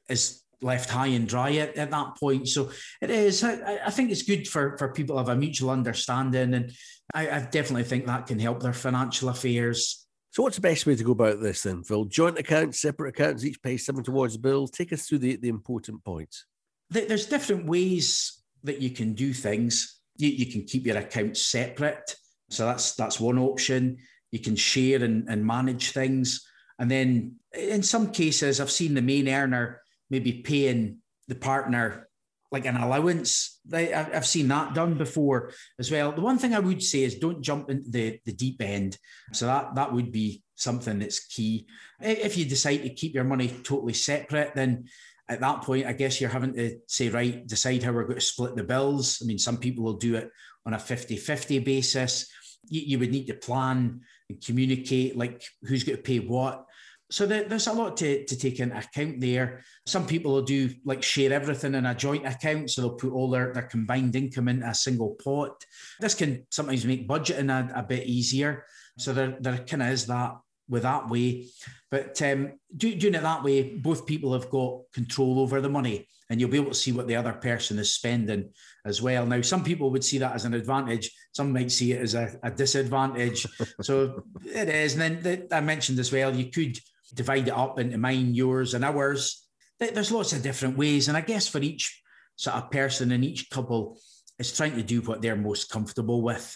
is 0.08 0.44
left 0.62 0.90
high 0.90 1.08
and 1.08 1.28
dry 1.28 1.56
at, 1.56 1.76
at 1.78 1.92
that 1.92 2.16
point. 2.20 2.48
So 2.48 2.72
it 3.02 3.10
is. 3.10 3.44
I, 3.44 3.80
I, 3.86 3.90
think 3.92 4.12
it's 4.12 4.24
good 4.24 4.48
for 4.48 4.78
for 4.78 4.94
people 4.94 5.16
to 5.16 5.20
have 5.20 5.30
a 5.30 5.36
mutual 5.36 5.70
understanding, 5.70 6.54
and 6.54 6.72
I, 7.14 7.30
I, 7.30 7.40
definitely 7.42 7.84
think 7.84 8.06
that 8.06 8.28
can 8.28 8.40
help 8.40 8.62
their 8.62 8.74
financial 8.74 9.30
affairs. 9.30 10.06
So, 10.32 10.44
what's 10.44 10.58
the 10.58 10.62
best 10.62 10.86
way 10.86 10.96
to 10.96 11.04
go 11.04 11.14
about 11.14 11.42
this 11.42 11.64
then, 11.64 11.84
Phil? 11.84 12.06
Joint 12.06 12.38
accounts, 12.38 12.82
separate 12.82 13.10
accounts, 13.10 13.44
each 13.44 13.62
pay 13.62 13.78
something 13.78 14.04
towards 14.04 14.34
the 14.34 14.40
bill. 14.40 14.68
Take 14.68 14.94
us 14.94 15.08
through 15.08 15.20
the, 15.20 15.38
the 15.38 15.50
important 15.50 16.04
points. 16.04 16.46
There's 16.90 17.28
different 17.28 17.66
ways 17.66 18.42
that 18.64 18.82
you 18.82 18.90
can 18.90 19.14
do 19.14 19.34
things. 19.34 20.00
You, 20.18 20.30
you 20.30 20.52
can 20.52 20.66
keep 20.66 20.86
your 20.86 20.98
accounts 20.98 21.42
separate. 21.42 22.16
So 22.50 22.66
that's 22.66 22.96
that's 22.96 23.20
one 23.20 23.40
option. 23.40 23.98
You 24.32 24.40
can 24.40 24.56
share 24.56 25.04
and, 25.04 25.28
and 25.30 25.46
manage 25.46 25.92
things. 25.92 26.46
And 26.78 26.90
then 26.90 27.36
in 27.54 27.84
some 27.84 28.12
cases, 28.12 28.60
I've 28.60 28.72
seen 28.72 28.94
the 28.94 29.02
main 29.02 29.28
earner 29.28 29.82
maybe 30.10 30.34
paying 30.34 30.98
the 31.28 31.36
partner 31.36 32.10
like 32.52 32.66
an 32.66 32.78
allowance. 32.78 33.60
I've 33.72 34.26
seen 34.26 34.48
that 34.48 34.74
done 34.74 34.96
before 34.96 35.52
as 35.78 35.92
well. 35.92 36.12
The 36.12 36.22
one 36.22 36.40
thing 36.40 36.56
I 36.56 36.60
would 36.60 36.82
say 36.82 37.04
is 37.04 37.16
don't 37.16 37.44
jump 37.44 37.70
into 37.70 37.90
the, 37.90 38.20
the 38.26 38.34
deep 38.34 38.62
end. 38.62 38.98
So 39.34 39.46
that 39.46 39.76
that 39.76 39.94
would 39.94 40.12
be 40.12 40.44
something 40.56 41.00
that's 41.00 41.26
key. 41.26 41.68
If 42.02 42.38
you 42.38 42.46
decide 42.46 42.78
to 42.78 42.90
keep 42.90 43.14
your 43.14 43.24
money 43.24 43.50
totally 43.64 43.94
separate, 43.94 44.56
then 44.56 44.86
at 45.30 45.42
that 45.42 45.62
point, 45.62 45.86
I 45.86 45.94
guess 45.94 46.20
you're 46.20 46.30
having 46.30 46.56
to 46.56 46.80
say, 46.88 47.10
right, 47.10 47.46
decide 47.46 47.84
how 47.84 47.92
we're 47.92 48.04
going 48.04 48.16
to 48.16 48.22
split 48.22 48.56
the 48.56 48.64
bills. 48.64 49.20
I 49.22 49.26
mean, 49.28 49.38
some 49.38 49.58
people 49.58 49.84
will 49.84 49.94
do 49.94 50.16
it 50.16 50.32
on 50.66 50.74
a 50.74 50.80
50 50.80 51.18
50 51.18 51.60
basis. 51.60 52.28
You, 52.68 52.82
you 52.82 53.00
would 53.00 53.12
need 53.12 53.28
to 53.28 53.36
plan 53.36 54.02
and 54.30 54.44
communicate, 54.44 55.16
like 55.16 55.44
who's 55.64 55.84
going 55.84 55.98
to 55.98 56.04
pay 56.04 56.20
what. 56.20 56.66
So 57.12 57.26
there's 57.26 57.68
a 57.68 57.74
lot 57.74 57.98
to, 57.98 58.24
to 58.26 58.38
take 58.38 58.60
into 58.60 58.78
account 58.78 59.20
there. 59.20 59.64
Some 59.88 60.06
people 60.06 60.34
will 60.34 60.44
do 60.44 60.70
like 60.86 61.02
share 61.02 61.34
everything 61.34 61.74
in 61.74 61.88
a 61.88 61.96
joint 61.96 62.26
account. 62.26 62.70
So 62.70 62.82
they'll 62.82 62.92
put 62.92 63.14
all 63.14 63.30
their, 63.30 63.52
their 63.52 63.64
combined 63.64 64.16
income 64.16 64.48
into 64.48 64.68
a 64.68 64.76
single 64.76 65.18
pot. 65.24 65.66
This 66.00 66.14
can 66.14 66.46
sometimes 66.52 66.86
make 66.86 67.08
budgeting 67.08 67.50
a, 67.50 67.80
a 67.80 67.84
bit 67.84 68.06
easier. 68.06 68.66
So 69.00 69.14
there, 69.14 69.38
there 69.40 69.58
kind 69.58 69.82
of 69.82 69.90
is 69.90 70.06
that 70.06 70.34
with 70.68 70.84
that 70.84 71.10
way. 71.10 71.48
But 71.90 72.22
um, 72.22 72.54
do, 72.78 72.94
doing 72.94 73.16
it 73.16 73.24
that 73.24 73.44
way, 73.44 73.76
both 73.76 74.06
people 74.06 74.34
have 74.34 74.50
got 74.50 74.82
control 74.94 75.40
over 75.40 75.62
the 75.62 75.70
money 75.70 76.08
and 76.30 76.40
you'll 76.40 76.52
be 76.52 76.58
able 76.58 76.70
to 76.70 76.76
see 76.76 76.92
what 76.92 77.08
the 77.08 77.16
other 77.16 77.34
person 77.34 77.80
is 77.80 77.96
spending 77.96 78.52
as 78.86 79.02
well. 79.02 79.26
Now, 79.26 79.42
some 79.42 79.64
people 79.64 79.90
would 79.90 80.04
see 80.04 80.20
that 80.20 80.36
as 80.36 80.46
an 80.46 80.54
advantage. 80.54 81.10
Some 81.32 81.52
might 81.52 81.72
see 81.72 81.94
it 81.94 82.02
as 82.02 82.14
a, 82.14 82.38
a 82.44 82.52
disadvantage. 82.52 83.48
so 83.82 84.24
it 84.46 84.70
is. 84.70 84.94
And 84.94 85.02
then 85.02 85.22
the, 85.24 85.56
I 85.56 85.62
mentioned 85.62 85.98
as 85.98 86.12
well, 86.12 86.36
you 86.36 86.52
could 86.52 86.78
divide 87.16 87.48
it 87.48 87.54
up 87.54 87.80
into 87.80 87.98
mine, 87.98 88.34
yours, 88.34 88.74
and 88.74 88.86
ours. 88.86 89.48
There's 89.80 90.12
lots 90.12 90.34
of 90.34 90.44
different 90.44 90.78
ways. 90.78 91.08
And 91.08 91.18
I 91.18 91.22
guess 91.22 91.48
for 91.48 91.60
each 91.60 92.02
sort 92.36 92.58
of 92.58 92.72
person 92.72 93.12
in 93.12 93.24
each 93.24 93.50
couple, 93.50 94.00
is 94.40 94.56
trying 94.56 94.76
to 94.76 94.84
do 94.84 95.02
what 95.02 95.22
they're 95.22 95.36
most 95.36 95.70
comfortable 95.70 96.22
with. 96.22 96.56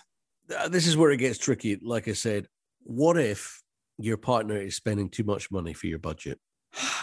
Uh, 0.57 0.69
this 0.69 0.88
is 0.88 0.98
where 0.98 1.12
it 1.12 1.17
gets 1.17 1.38
tricky. 1.38 1.77
Like 1.83 2.07
I 2.07 2.13
said, 2.13 2.48
what 2.83 3.17
if 3.17 3.62
your 3.98 4.17
partner 4.17 4.57
is 4.57 4.75
spending 4.75 5.10
too 5.10 5.25
much 5.25 5.51
money 5.51 5.74
for 5.74 5.88
your 5.88 6.00
budget? 6.00 6.39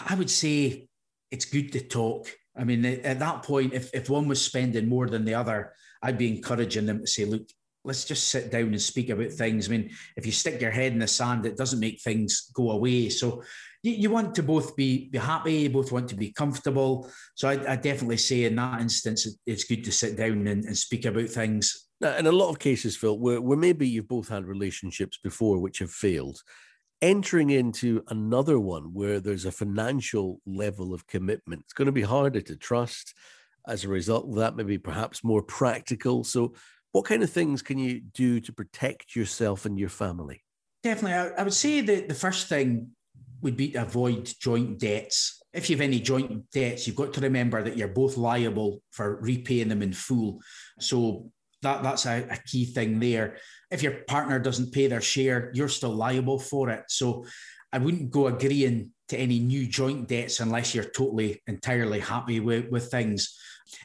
I 0.07 0.15
would 0.15 0.29
say 0.29 0.89
it's 1.29 1.45
good 1.45 1.71
to 1.73 1.81
talk. 1.81 2.27
I 2.57 2.63
mean, 2.63 2.83
at 2.83 3.19
that 3.19 3.43
point, 3.43 3.73
if, 3.73 3.93
if 3.93 4.09
one 4.09 4.27
was 4.27 4.43
spending 4.43 4.89
more 4.89 5.07
than 5.07 5.23
the 5.23 5.35
other, 5.35 5.73
I'd 6.01 6.17
be 6.17 6.35
encouraging 6.35 6.87
them 6.87 6.99
to 7.01 7.07
say, 7.07 7.25
look, 7.25 7.47
let's 7.83 8.05
just 8.05 8.27
sit 8.27 8.51
down 8.51 8.67
and 8.67 8.81
speak 8.81 9.09
about 9.09 9.31
things. 9.31 9.67
I 9.67 9.71
mean, 9.71 9.91
if 10.15 10.25
you 10.25 10.31
stick 10.31 10.61
your 10.61 10.71
head 10.71 10.93
in 10.93 10.99
the 10.99 11.07
sand, 11.07 11.45
it 11.45 11.57
doesn't 11.57 11.79
make 11.79 12.01
things 12.01 12.51
go 12.53 12.71
away. 12.71 13.09
So 13.09 13.43
you, 13.83 13.93
you 13.93 14.09
want 14.09 14.35
to 14.35 14.43
both 14.43 14.75
be, 14.75 15.09
be 15.09 15.17
happy, 15.17 15.53
you 15.53 15.69
both 15.69 15.91
want 15.91 16.09
to 16.09 16.15
be 16.15 16.31
comfortable. 16.31 17.09
So 17.35 17.49
I, 17.49 17.73
I 17.73 17.75
definitely 17.75 18.17
say 18.17 18.45
in 18.45 18.55
that 18.57 18.81
instance, 18.81 19.27
it's 19.45 19.63
good 19.63 19.83
to 19.85 19.91
sit 19.91 20.15
down 20.15 20.47
and, 20.47 20.65
and 20.65 20.77
speak 20.77 21.05
about 21.05 21.29
things. 21.29 21.87
Now, 21.99 22.15
in 22.17 22.27
a 22.27 22.31
lot 22.31 22.49
of 22.49 22.59
cases, 22.59 22.95
Phil, 22.95 23.17
where, 23.17 23.41
where 23.41 23.57
maybe 23.57 23.87
you've 23.87 24.07
both 24.07 24.29
had 24.29 24.45
relationships 24.45 25.19
before 25.23 25.59
which 25.59 25.79
have 25.79 25.91
failed, 25.91 26.41
entering 27.01 27.49
into 27.49 28.03
another 28.09 28.59
one 28.59 28.93
where 28.93 29.19
there's 29.19 29.45
a 29.45 29.51
financial 29.51 30.39
level 30.45 30.93
of 30.93 31.07
commitment, 31.07 31.61
it's 31.63 31.73
going 31.73 31.87
to 31.87 31.91
be 31.91 32.01
harder 32.01 32.41
to 32.41 32.55
trust. 32.55 33.13
As 33.67 33.83
a 33.83 33.89
result 33.89 34.27
of 34.27 34.35
that, 34.35 34.55
maybe 34.55 34.79
perhaps 34.79 35.23
more 35.23 35.43
practical. 35.43 36.23
So, 36.23 36.53
what 36.91 37.05
kind 37.05 37.23
of 37.23 37.29
things 37.29 37.61
can 37.61 37.77
you 37.77 38.01
do 38.01 38.39
to 38.41 38.51
protect 38.51 39.15
yourself 39.15 39.65
and 39.65 39.79
your 39.79 39.89
family? 39.89 40.43
Definitely. 40.83 41.33
I, 41.37 41.43
would 41.43 41.53
say 41.53 41.81
that 41.81 42.09
the 42.09 42.15
first 42.15 42.47
thing 42.47 42.89
would 43.41 43.55
be 43.55 43.71
to 43.71 43.81
avoid 43.83 44.31
joint 44.39 44.79
debts. 44.79 45.43
If 45.53 45.69
you 45.69 45.75
have 45.75 45.81
any 45.81 45.99
joint 45.99 46.49
debts, 46.51 46.87
you've 46.87 46.95
got 46.95 47.13
to 47.13 47.21
remember 47.21 47.61
that 47.63 47.77
you're 47.77 47.87
both 47.87 48.17
liable 48.17 48.81
for 48.91 49.17
repaying 49.21 49.69
them 49.69 49.81
in 49.81 49.93
full. 49.93 50.39
So 50.79 51.31
that, 51.61 51.83
that's 51.83 52.05
a, 52.05 52.27
a 52.29 52.37
key 52.45 52.65
thing 52.65 52.99
there. 52.99 53.37
If 53.69 53.83
your 53.83 53.99
partner 54.07 54.39
doesn't 54.39 54.73
pay 54.73 54.87
their 54.87 55.01
share, 55.01 55.51
you're 55.53 55.69
still 55.69 55.93
liable 55.93 56.39
for 56.39 56.69
it. 56.69 56.83
So 56.87 57.25
I 57.73 57.77
wouldn't 57.77 58.11
go 58.11 58.27
agreeing 58.27 58.91
to 59.09 59.17
any 59.17 59.39
new 59.39 59.67
joint 59.67 60.07
debts 60.07 60.39
unless 60.39 60.73
you're 60.73 60.85
totally 60.85 61.41
entirely 61.47 61.99
happy 61.99 62.39
with, 62.39 62.69
with 62.69 62.89
things. 62.91 63.37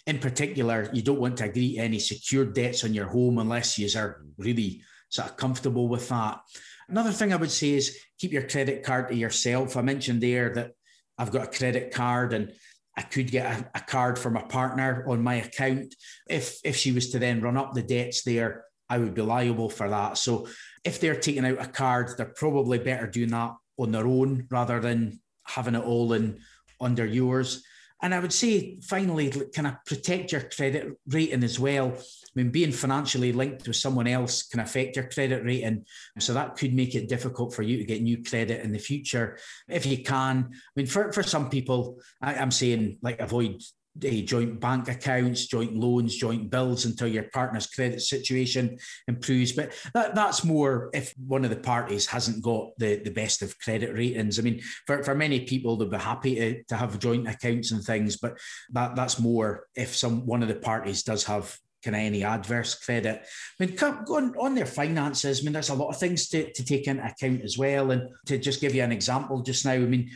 In 0.06 0.18
particular, 0.18 0.88
you 0.92 1.02
don't 1.02 1.20
want 1.20 1.36
to 1.38 1.44
agree 1.44 1.74
to 1.74 1.82
any 1.82 1.98
secured 1.98 2.54
debts 2.54 2.84
on 2.84 2.94
your 2.94 3.06
home 3.06 3.38
unless 3.38 3.78
you 3.78 3.88
are 3.98 4.22
really 4.38 4.82
sort 5.08 5.30
of 5.30 5.36
comfortable 5.36 5.88
with 5.88 6.08
that. 6.08 6.40
Another 6.88 7.12
thing 7.12 7.32
I 7.32 7.36
would 7.36 7.50
say 7.50 7.74
is 7.74 7.98
keep 8.18 8.32
your 8.32 8.48
credit 8.48 8.82
card 8.82 9.08
to 9.08 9.14
yourself. 9.14 9.76
I 9.76 9.82
mentioned 9.82 10.22
there 10.22 10.52
that 10.54 10.72
I've 11.18 11.32
got 11.32 11.44
a 11.44 11.58
credit 11.58 11.92
card 11.92 12.32
and 12.32 12.52
I 12.96 13.02
could 13.02 13.30
get 13.30 13.46
a, 13.46 13.70
a, 13.78 13.80
card 13.80 14.18
for 14.18 14.30
my 14.30 14.42
partner 14.42 15.04
on 15.08 15.22
my 15.22 15.34
account. 15.34 15.94
If 16.28 16.58
if 16.64 16.76
she 16.76 16.92
was 16.92 17.10
to 17.10 17.18
then 17.18 17.42
run 17.42 17.56
up 17.56 17.74
the 17.74 17.82
debts 17.82 18.22
there, 18.22 18.64
I 18.88 18.98
would 18.98 19.14
be 19.14 19.22
liable 19.22 19.68
for 19.68 19.88
that. 19.88 20.18
So 20.18 20.46
if 20.84 21.00
they're 21.00 21.20
taking 21.20 21.44
out 21.44 21.60
a 21.60 21.66
card, 21.66 22.10
they're 22.16 22.26
probably 22.26 22.78
better 22.78 23.06
doing 23.06 23.30
that 23.30 23.52
on 23.78 23.92
their 23.92 24.06
own 24.06 24.46
rather 24.50 24.80
than 24.80 25.20
having 25.44 25.74
it 25.74 25.84
all 25.84 26.12
in 26.12 26.40
under 26.80 27.06
yours. 27.06 27.62
And 28.02 28.14
I 28.14 28.20
would 28.20 28.32
say 28.32 28.78
finally, 28.82 29.32
kind 29.54 29.66
of 29.66 29.84
protect 29.86 30.32
your 30.32 30.42
credit 30.42 30.92
rating 31.08 31.42
as 31.42 31.58
well. 31.58 31.92
I 31.96 32.30
mean, 32.34 32.50
being 32.50 32.72
financially 32.72 33.32
linked 33.32 33.66
with 33.66 33.76
someone 33.76 34.06
else 34.06 34.42
can 34.42 34.60
affect 34.60 34.96
your 34.96 35.08
credit 35.08 35.44
rating. 35.44 35.86
So 36.18 36.34
that 36.34 36.56
could 36.56 36.74
make 36.74 36.94
it 36.94 37.08
difficult 37.08 37.54
for 37.54 37.62
you 37.62 37.78
to 37.78 37.84
get 37.84 38.02
new 38.02 38.22
credit 38.22 38.62
in 38.62 38.72
the 38.72 38.78
future. 38.78 39.38
If 39.66 39.86
you 39.86 40.02
can, 40.02 40.50
I 40.50 40.56
mean, 40.76 40.86
for, 40.86 41.10
for 41.12 41.22
some 41.22 41.48
people, 41.48 41.98
I, 42.20 42.34
I'm 42.34 42.50
saying 42.50 42.98
like 43.00 43.20
avoid 43.20 43.62
uh, 44.04 44.20
joint 44.24 44.60
bank 44.60 44.88
accounts, 44.88 45.46
joint 45.46 45.74
loans, 45.76 46.16
joint 46.16 46.50
bills 46.50 46.84
until 46.84 47.08
your 47.08 47.24
partner's 47.32 47.66
credit 47.66 48.00
situation 48.00 48.78
improves. 49.08 49.52
But 49.52 49.72
that, 49.94 50.14
that's 50.14 50.44
more 50.44 50.90
if 50.94 51.14
one 51.18 51.44
of 51.44 51.50
the 51.50 51.56
parties 51.56 52.06
hasn't 52.06 52.42
got 52.42 52.70
the, 52.78 52.96
the 52.96 53.10
best 53.10 53.42
of 53.42 53.58
credit 53.58 53.94
ratings. 53.94 54.38
I 54.38 54.42
mean, 54.42 54.60
for, 54.86 55.02
for 55.02 55.14
many 55.14 55.40
people, 55.40 55.76
they'll 55.76 55.88
be 55.88 55.96
happy 55.96 56.34
to, 56.36 56.62
to 56.64 56.76
have 56.76 56.98
joint 56.98 57.28
accounts 57.28 57.72
and 57.72 57.82
things, 57.82 58.16
but 58.16 58.38
that, 58.72 58.96
that's 58.96 59.20
more 59.20 59.66
if 59.74 59.94
some 59.96 60.26
one 60.26 60.42
of 60.42 60.48
the 60.48 60.56
parties 60.56 61.02
does 61.02 61.24
have 61.24 61.58
kind 61.84 61.96
of 61.96 62.02
any 62.02 62.24
adverse 62.24 62.74
credit. 62.74 63.22
I 63.60 63.64
mean, 63.64 63.76
going 63.76 64.34
on 64.40 64.54
their 64.54 64.66
finances, 64.66 65.40
I 65.40 65.44
mean, 65.44 65.52
there's 65.52 65.68
a 65.68 65.74
lot 65.74 65.88
of 65.88 65.98
things 65.98 66.28
to, 66.30 66.52
to 66.52 66.64
take 66.64 66.86
into 66.86 67.04
account 67.04 67.42
as 67.42 67.56
well. 67.56 67.92
And 67.92 68.10
to 68.26 68.38
just 68.38 68.60
give 68.60 68.74
you 68.74 68.82
an 68.82 68.92
example 68.92 69.42
just 69.42 69.64
now, 69.64 69.72
I 69.72 69.78
mean, 69.78 70.10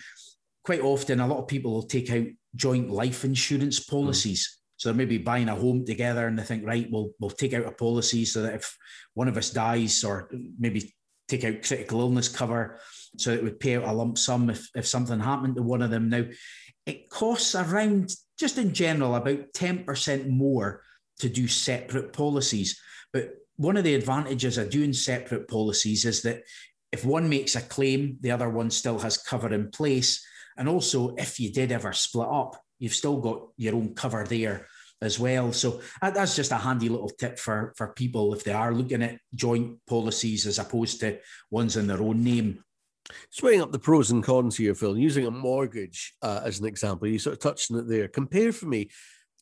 quite 0.65 0.81
often 0.81 1.21
a 1.21 1.27
lot 1.27 1.39
of 1.39 1.49
people 1.49 1.73
will 1.73 1.85
take 1.85 2.11
out 2.11 2.27
joint 2.57 2.91
life 2.91 3.25
insurance 3.25 3.85
hmm. 3.85 3.91
policies. 3.91 4.47
Mm. 4.47 4.57
So 4.77 4.89
they're 4.89 4.97
maybe 4.97 5.19
buying 5.19 5.51
a 5.51 5.55
home 5.55 5.85
together 5.85 6.27
and 6.27 6.39
they 6.39 6.43
think, 6.43 6.67
right, 6.67 6.89
we'll 6.91 7.11
we'll 7.21 7.31
take 7.31 7.53
out 7.53 7.67
a 7.67 7.73
policy 7.73 8.25
so 8.25 8.43
that 8.43 8.55
if 8.55 8.77
one 9.15 9.29
of 9.29 9.37
us 9.37 9.51
dies 9.51 10.05
or 10.05 10.31
maybe 10.59 10.95
take 11.29 11.45
out 11.45 11.63
critical 11.63 12.01
illness 12.01 12.29
cover 12.29 12.81
so 13.17 13.31
it 13.31 13.43
would 13.43 13.61
pay 13.61 13.77
out 13.77 13.85
a 13.85 13.93
lump 13.93 14.19
sum 14.19 14.51
if, 14.51 14.69
if 14.75 14.87
something 14.87 15.21
happened 15.21 15.57
to 15.57 15.63
one 15.63 15.83
of 15.83 15.91
them. 15.91 16.09
Now, 16.09 16.25
it 16.87 17.09
costs 17.11 17.55
around, 17.55 18.13
just 18.39 18.59
in 18.59 18.73
general, 18.73 19.15
about 19.15 19.53
10% 19.53 20.29
more 20.29 20.83
to 21.19 21.29
do 21.29 21.47
separate 21.47 22.13
policies. 22.13 22.81
But 23.13 23.35
one 23.57 23.77
of 23.77 23.85
the 23.85 23.95
advantages 23.95 24.59
of 24.59 24.71
doing 24.71 24.93
separate 24.93 25.49
policies 25.49 26.05
is 26.05 26.23
that 26.23 26.43
if 26.93 27.05
one 27.05 27.29
makes 27.29 27.57
a 27.57 27.61
claim, 27.61 28.17
the 28.21 28.31
other 28.31 28.49
one 28.49 28.71
still 28.71 28.99
has 28.99 29.19
cover 29.19 29.53
in 29.53 29.71
place. 29.71 30.25
And 30.61 30.69
also, 30.69 31.15
if 31.17 31.41
you 31.41 31.51
did 31.51 31.73
ever 31.73 31.95
split 31.95 32.29
up, 32.31 32.55
you've 32.79 32.95
still 32.95 33.17
got 33.17 33.49
your 33.57 33.75
own 33.75 33.95
cover 33.95 34.25
there 34.25 34.67
as 35.01 35.19
well. 35.19 35.55
So 35.55 35.81
that's 36.03 36.37
just 36.37 36.53
a 36.53 36.57
handy 36.57 36.91
little 36.91 37.09
tip 37.09 37.39
for, 37.39 37.73
for 37.79 37.95
people 37.95 38.35
if 38.35 38.45
they 38.45 38.53
are 38.53 38.75
looking 38.75 39.03
at 39.03 39.21
joint 39.35 39.79
policies 39.87 40.47
as 40.47 40.59
opposed 40.59 41.01
to 41.01 41.19
ones 41.51 41.79
in 41.79 41.87
their 41.87 42.03
own 42.03 42.23
name. 42.23 42.63
Swaying 43.31 43.63
up 43.63 43.73
the 43.73 43.79
pros 43.79 44.11
and 44.11 44.23
cons 44.23 44.59
here, 44.59 44.75
Phil, 44.75 44.99
using 44.99 45.27
a 45.27 45.31
mortgage 45.31 46.13
uh, 46.21 46.43
as 46.45 46.61
an 46.61 46.67
example, 46.67 47.09
you 47.09 47.19
sort 47.19 47.33
of 47.33 47.41
touched 47.41 47.71
on 47.71 47.79
it 47.79 47.89
there. 47.89 48.07
Compare 48.07 48.53
for 48.53 48.67
me 48.67 48.91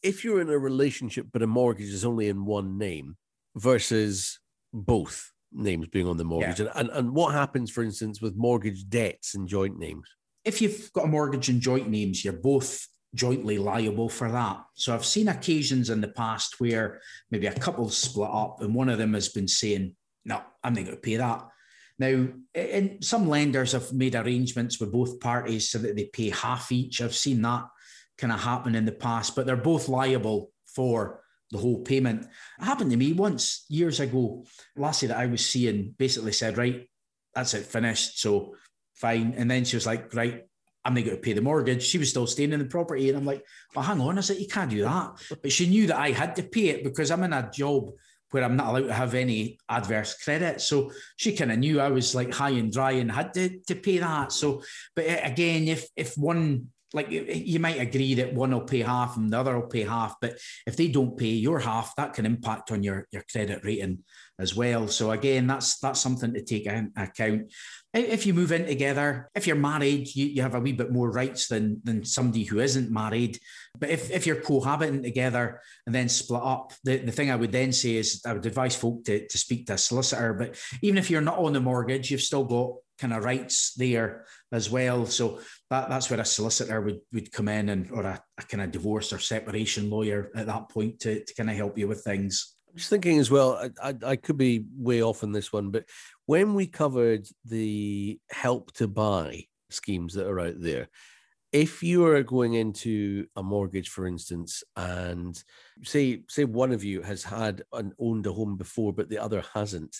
if 0.04 0.24
you're 0.24 0.40
in 0.40 0.48
a 0.50 0.56
relationship 0.56 1.26
but 1.32 1.42
a 1.42 1.48
mortgage 1.48 1.92
is 1.92 2.04
only 2.04 2.28
in 2.28 2.44
one 2.44 2.78
name 2.78 3.16
versus 3.56 4.38
both 4.72 5.32
names 5.52 5.88
being 5.88 6.06
on 6.06 6.16
the 6.16 6.24
mortgage. 6.24 6.60
Yeah. 6.60 6.66
And, 6.76 6.90
and, 6.90 6.98
and 6.98 7.14
what 7.16 7.34
happens, 7.34 7.72
for 7.72 7.82
instance, 7.82 8.22
with 8.22 8.36
mortgage 8.36 8.88
debts 8.88 9.34
and 9.34 9.48
joint 9.48 9.80
names? 9.80 10.08
If 10.48 10.62
you've 10.62 10.90
got 10.94 11.04
a 11.04 11.08
mortgage 11.08 11.50
in 11.50 11.60
joint 11.60 11.88
names, 11.88 12.24
you're 12.24 12.32
both 12.32 12.86
jointly 13.14 13.58
liable 13.58 14.08
for 14.08 14.30
that. 14.30 14.64
So 14.74 14.94
I've 14.94 15.04
seen 15.04 15.28
occasions 15.28 15.90
in 15.90 16.00
the 16.00 16.08
past 16.08 16.58
where 16.58 17.00
maybe 17.30 17.46
a 17.46 17.52
couple 17.52 17.88
split 17.90 18.30
up 18.32 18.62
and 18.62 18.74
one 18.74 18.88
of 18.88 18.98
them 18.98 19.14
has 19.14 19.28
been 19.28 19.48
saying, 19.48 19.94
No, 20.24 20.40
I'm 20.64 20.74
not 20.74 20.84
going 20.84 20.96
to 20.96 21.00
pay 21.00 21.16
that. 21.16 21.46
Now, 21.98 22.28
and 22.54 23.04
some 23.04 23.28
lenders 23.28 23.72
have 23.72 23.92
made 23.92 24.14
arrangements 24.14 24.80
with 24.80 24.92
both 24.92 25.20
parties 25.20 25.68
so 25.68 25.78
that 25.78 25.96
they 25.96 26.04
pay 26.06 26.30
half 26.30 26.72
each. 26.72 27.02
I've 27.02 27.14
seen 27.14 27.42
that 27.42 27.66
kind 28.16 28.32
of 28.32 28.40
happen 28.40 28.74
in 28.74 28.84
the 28.84 28.92
past, 28.92 29.34
but 29.36 29.46
they're 29.46 29.56
both 29.56 29.88
liable 29.88 30.52
for 30.66 31.20
the 31.50 31.58
whole 31.58 31.82
payment. 31.82 32.22
It 32.60 32.64
happened 32.64 32.90
to 32.92 32.96
me 32.96 33.12
once 33.12 33.64
years 33.68 34.00
ago. 34.00 34.44
Lassie 34.76 35.08
that 35.08 35.18
I 35.18 35.26
was 35.26 35.44
seeing 35.44 35.94
basically 35.98 36.32
said, 36.32 36.56
Right, 36.56 36.88
that's 37.34 37.54
it, 37.54 37.66
finished. 37.66 38.20
So 38.20 38.54
fine. 39.00 39.34
And 39.36 39.50
then 39.50 39.64
she 39.64 39.76
was 39.76 39.86
like, 39.86 40.14
right, 40.14 40.44
I'm 40.84 40.94
not 40.94 41.04
going 41.04 41.16
to 41.16 41.22
pay 41.22 41.32
the 41.32 41.40
mortgage. 41.40 41.82
She 41.82 41.98
was 41.98 42.10
still 42.10 42.26
staying 42.26 42.52
in 42.52 42.60
the 42.60 42.64
property. 42.64 43.08
And 43.08 43.18
I'm 43.18 43.24
like, 43.24 43.44
well, 43.74 43.84
hang 43.84 44.00
on. 44.00 44.18
I 44.18 44.20
said, 44.22 44.38
you 44.38 44.48
can't 44.48 44.70
do 44.70 44.82
that. 44.82 45.12
But 45.42 45.52
she 45.52 45.68
knew 45.68 45.86
that 45.88 45.98
I 45.98 46.10
had 46.10 46.36
to 46.36 46.42
pay 46.42 46.68
it 46.68 46.84
because 46.84 47.10
I'm 47.10 47.24
in 47.24 47.32
a 47.32 47.50
job 47.52 47.90
where 48.30 48.44
I'm 48.44 48.56
not 48.56 48.68
allowed 48.68 48.88
to 48.88 48.92
have 48.92 49.14
any 49.14 49.58
adverse 49.68 50.22
credit. 50.22 50.60
So 50.60 50.90
she 51.16 51.34
kind 51.34 51.52
of 51.52 51.58
knew 51.58 51.80
I 51.80 51.88
was 51.88 52.14
like 52.14 52.32
high 52.32 52.50
and 52.50 52.72
dry 52.72 52.92
and 52.92 53.10
had 53.10 53.34
to, 53.34 53.58
to 53.66 53.74
pay 53.74 53.98
that. 53.98 54.32
So, 54.32 54.62
but 54.94 55.04
again, 55.24 55.68
if 55.68 55.88
if 55.96 56.16
one 56.16 56.68
like 56.94 57.10
you 57.10 57.60
might 57.60 57.80
agree 57.80 58.14
that 58.14 58.32
one 58.32 58.50
will 58.50 58.62
pay 58.62 58.80
half 58.80 59.16
and 59.16 59.30
the 59.30 59.38
other 59.38 59.58
will 59.58 59.68
pay 59.68 59.84
half, 59.84 60.16
but 60.20 60.38
if 60.66 60.76
they 60.76 60.88
don't 60.88 61.18
pay 61.18 61.26
your 61.26 61.58
half, 61.58 61.94
that 61.96 62.14
can 62.14 62.26
impact 62.26 62.70
on 62.70 62.82
your 62.82 63.06
your 63.12 63.24
credit 63.30 63.64
rating 63.64 64.04
as 64.38 64.54
well. 64.54 64.88
So 64.88 65.10
again, 65.10 65.46
that's 65.46 65.78
that's 65.78 66.00
something 66.00 66.34
to 66.34 66.42
take 66.42 66.66
into 66.66 66.90
account 66.96 67.50
if 67.94 68.26
you 68.26 68.34
move 68.34 68.52
in 68.52 68.66
together, 68.66 69.30
if 69.34 69.46
you're 69.46 69.56
married, 69.56 70.14
you, 70.14 70.26
you 70.26 70.42
have 70.42 70.54
a 70.54 70.60
wee 70.60 70.72
bit 70.72 70.92
more 70.92 71.10
rights 71.10 71.48
than, 71.48 71.80
than 71.84 72.04
somebody 72.04 72.44
who 72.44 72.60
isn't 72.60 72.90
married. 72.90 73.38
But 73.78 73.90
if, 73.90 74.10
if 74.10 74.26
you're 74.26 74.40
cohabiting 74.40 75.02
together 75.02 75.60
and 75.86 75.94
then 75.94 76.08
split 76.08 76.42
up, 76.42 76.72
the, 76.84 76.98
the 76.98 77.12
thing 77.12 77.30
I 77.30 77.36
would 77.36 77.52
then 77.52 77.72
say 77.72 77.96
is 77.96 78.22
I 78.26 78.34
would 78.34 78.44
advise 78.44 78.76
folk 78.76 79.04
to, 79.04 79.26
to 79.26 79.38
speak 79.38 79.66
to 79.66 79.74
a 79.74 79.78
solicitor. 79.78 80.34
But 80.34 80.60
even 80.82 80.98
if 80.98 81.10
you're 81.10 81.22
not 81.22 81.38
on 81.38 81.54
the 81.54 81.60
mortgage, 81.60 82.10
you've 82.10 82.20
still 82.20 82.44
got 82.44 82.72
kind 82.98 83.14
of 83.14 83.24
rights 83.24 83.72
there 83.74 84.26
as 84.52 84.68
well. 84.68 85.06
So 85.06 85.40
that, 85.70 85.88
that's 85.88 86.10
where 86.10 86.20
a 86.20 86.26
solicitor 86.26 86.80
would, 86.82 87.00
would 87.12 87.32
come 87.32 87.48
in 87.48 87.70
and 87.70 87.90
or 87.90 88.02
a, 88.02 88.22
a 88.38 88.42
kind 88.42 88.62
of 88.62 88.70
divorce 88.70 89.12
or 89.14 89.18
separation 89.18 89.88
lawyer 89.88 90.30
at 90.36 90.46
that 90.46 90.68
point 90.68 91.00
to, 91.00 91.24
to 91.24 91.34
kind 91.34 91.48
of 91.48 91.56
help 91.56 91.78
you 91.78 91.88
with 91.88 92.04
things. 92.04 92.54
I'm 92.70 92.76
just 92.76 92.90
thinking 92.90 93.18
as 93.18 93.30
well, 93.30 93.54
I, 93.82 93.90
I, 93.90 93.94
I 94.06 94.16
could 94.16 94.36
be 94.36 94.64
way 94.76 95.02
off 95.02 95.22
on 95.22 95.32
this 95.32 95.52
one, 95.52 95.70
but 95.70 95.84
when 96.26 96.54
we 96.54 96.66
covered 96.66 97.26
the 97.44 98.18
help 98.30 98.72
to 98.74 98.86
buy 98.86 99.44
schemes 99.70 100.14
that 100.14 100.26
are 100.26 100.40
out 100.40 100.60
there. 100.60 100.88
If 101.52 101.82
you 101.82 102.04
are 102.06 102.22
going 102.22 102.54
into 102.54 103.26
a 103.36 103.42
mortgage, 103.42 103.88
for 103.88 104.06
instance, 104.06 104.62
and 104.76 105.42
say 105.82 106.22
say 106.28 106.44
one 106.44 106.72
of 106.72 106.84
you 106.84 107.02
has 107.02 107.22
had 107.22 107.62
and 107.72 107.92
owned 107.98 108.26
a 108.26 108.32
home 108.32 108.56
before, 108.56 108.92
but 108.92 109.08
the 109.08 109.18
other 109.18 109.42
hasn't, 109.54 109.96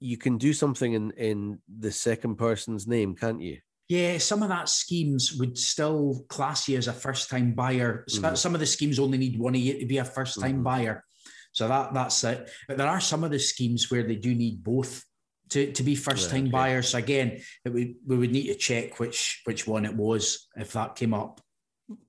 you 0.00 0.16
can 0.16 0.38
do 0.38 0.52
something 0.52 0.94
in 0.94 1.10
in 1.12 1.58
the 1.78 1.92
second 1.92 2.36
person's 2.36 2.86
name, 2.86 3.14
can't 3.14 3.42
you? 3.42 3.58
Yeah, 3.88 4.16
some 4.16 4.42
of 4.42 4.48
that 4.48 4.70
schemes 4.70 5.34
would 5.38 5.58
still 5.58 6.24
class 6.28 6.66
you 6.68 6.78
as 6.78 6.88
a 6.88 6.92
first 6.94 7.28
time 7.28 7.52
buyer. 7.52 8.06
Mm-hmm. 8.10 8.34
Some 8.36 8.54
of 8.54 8.60
the 8.60 8.66
schemes 8.66 8.98
only 8.98 9.18
need 9.18 9.38
one 9.38 9.54
of 9.54 9.60
you 9.60 9.78
to 9.78 9.86
be 9.86 9.98
a 9.98 10.04
first 10.04 10.40
time 10.40 10.54
mm-hmm. 10.54 10.62
buyer. 10.62 11.04
So 11.52 11.68
that 11.68 11.94
that's 11.94 12.24
it. 12.24 12.50
But 12.66 12.78
there 12.78 12.88
are 12.88 13.00
some 13.00 13.24
of 13.24 13.30
the 13.30 13.38
schemes 13.38 13.90
where 13.90 14.02
they 14.02 14.16
do 14.16 14.34
need 14.34 14.64
both 14.64 15.04
to, 15.50 15.70
to 15.72 15.82
be 15.82 15.94
first 15.94 16.30
time 16.30 16.44
okay. 16.44 16.50
buyers. 16.50 16.88
So 16.90 16.98
again, 16.98 17.40
would, 17.64 17.94
we 18.06 18.16
would 18.16 18.32
need 18.32 18.46
to 18.46 18.54
check 18.54 18.98
which 18.98 19.42
which 19.44 19.66
one 19.66 19.84
it 19.84 19.94
was 19.94 20.48
if 20.56 20.72
that 20.72 20.96
came 20.96 21.14
up. 21.14 21.40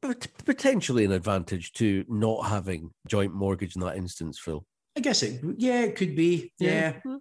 But 0.02 0.28
potentially 0.46 1.04
an 1.04 1.12
advantage 1.12 1.74
to 1.74 2.06
not 2.08 2.48
having 2.48 2.92
joint 3.08 3.34
mortgage 3.34 3.76
in 3.76 3.82
that 3.82 3.98
instance, 3.98 4.40
Phil. 4.40 4.66
I 4.96 5.00
guess 5.00 5.24
it, 5.24 5.42
yeah, 5.58 5.82
it 5.82 5.96
could 5.96 6.16
be. 6.16 6.54
Yeah. 6.60 6.94
yeah. 7.04 7.18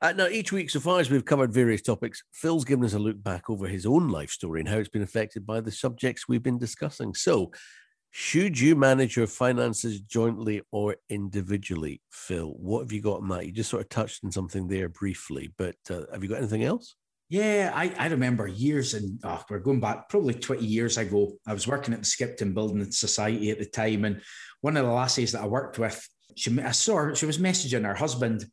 Uh, 0.00 0.12
now, 0.12 0.26
each 0.26 0.52
week, 0.52 0.70
so 0.70 0.80
far 0.80 1.00
as 1.00 1.10
we've 1.10 1.24
covered 1.24 1.52
various 1.52 1.82
topics, 1.82 2.22
Phil's 2.32 2.64
given 2.64 2.86
us 2.86 2.94
a 2.94 2.98
look 2.98 3.22
back 3.22 3.50
over 3.50 3.68
his 3.68 3.84
own 3.84 4.08
life 4.08 4.30
story 4.30 4.60
and 4.60 4.68
how 4.68 4.78
it's 4.78 4.88
been 4.88 5.02
affected 5.02 5.46
by 5.46 5.60
the 5.60 5.70
subjects 5.70 6.26
we've 6.26 6.42
been 6.42 6.58
discussing. 6.58 7.14
So, 7.14 7.52
should 8.10 8.58
you 8.58 8.74
manage 8.74 9.16
your 9.16 9.28
finances 9.28 10.00
jointly 10.00 10.62
or 10.72 10.96
individually, 11.08 12.00
Phil? 12.10 12.48
What 12.48 12.80
have 12.80 12.92
you 12.92 13.00
got 13.00 13.20
on 13.20 13.28
that? 13.28 13.46
You 13.46 13.52
just 13.52 13.70
sort 13.70 13.82
of 13.82 13.88
touched 13.88 14.24
on 14.24 14.32
something 14.32 14.66
there 14.66 14.88
briefly, 14.88 15.52
but 15.56 15.76
uh, 15.88 16.02
have 16.12 16.22
you 16.22 16.28
got 16.28 16.38
anything 16.38 16.64
else? 16.64 16.96
Yeah, 17.28 17.70
I, 17.72 17.94
I 17.96 18.08
remember 18.08 18.48
years 18.48 18.94
and 18.94 19.20
oh, 19.22 19.40
we're 19.48 19.60
going 19.60 19.78
back 19.78 20.08
probably 20.08 20.34
20 20.34 20.66
years 20.66 20.98
ago. 20.98 21.34
I 21.46 21.52
was 21.52 21.68
working 21.68 21.94
at 21.94 22.00
the 22.00 22.06
Skipton 22.06 22.52
Building 22.52 22.90
Society 22.90 23.52
at 23.52 23.60
the 23.60 23.66
time. 23.66 24.04
And 24.04 24.20
one 24.62 24.76
of 24.76 24.84
the 24.84 24.90
lassies 24.90 25.30
that 25.32 25.42
I 25.42 25.46
worked 25.46 25.78
with, 25.78 26.04
she, 26.36 26.60
I 26.60 26.72
saw 26.72 26.96
her, 26.96 27.14
she 27.14 27.26
was 27.26 27.38
messaging 27.38 27.84
her 27.84 27.94
husband 27.94 28.44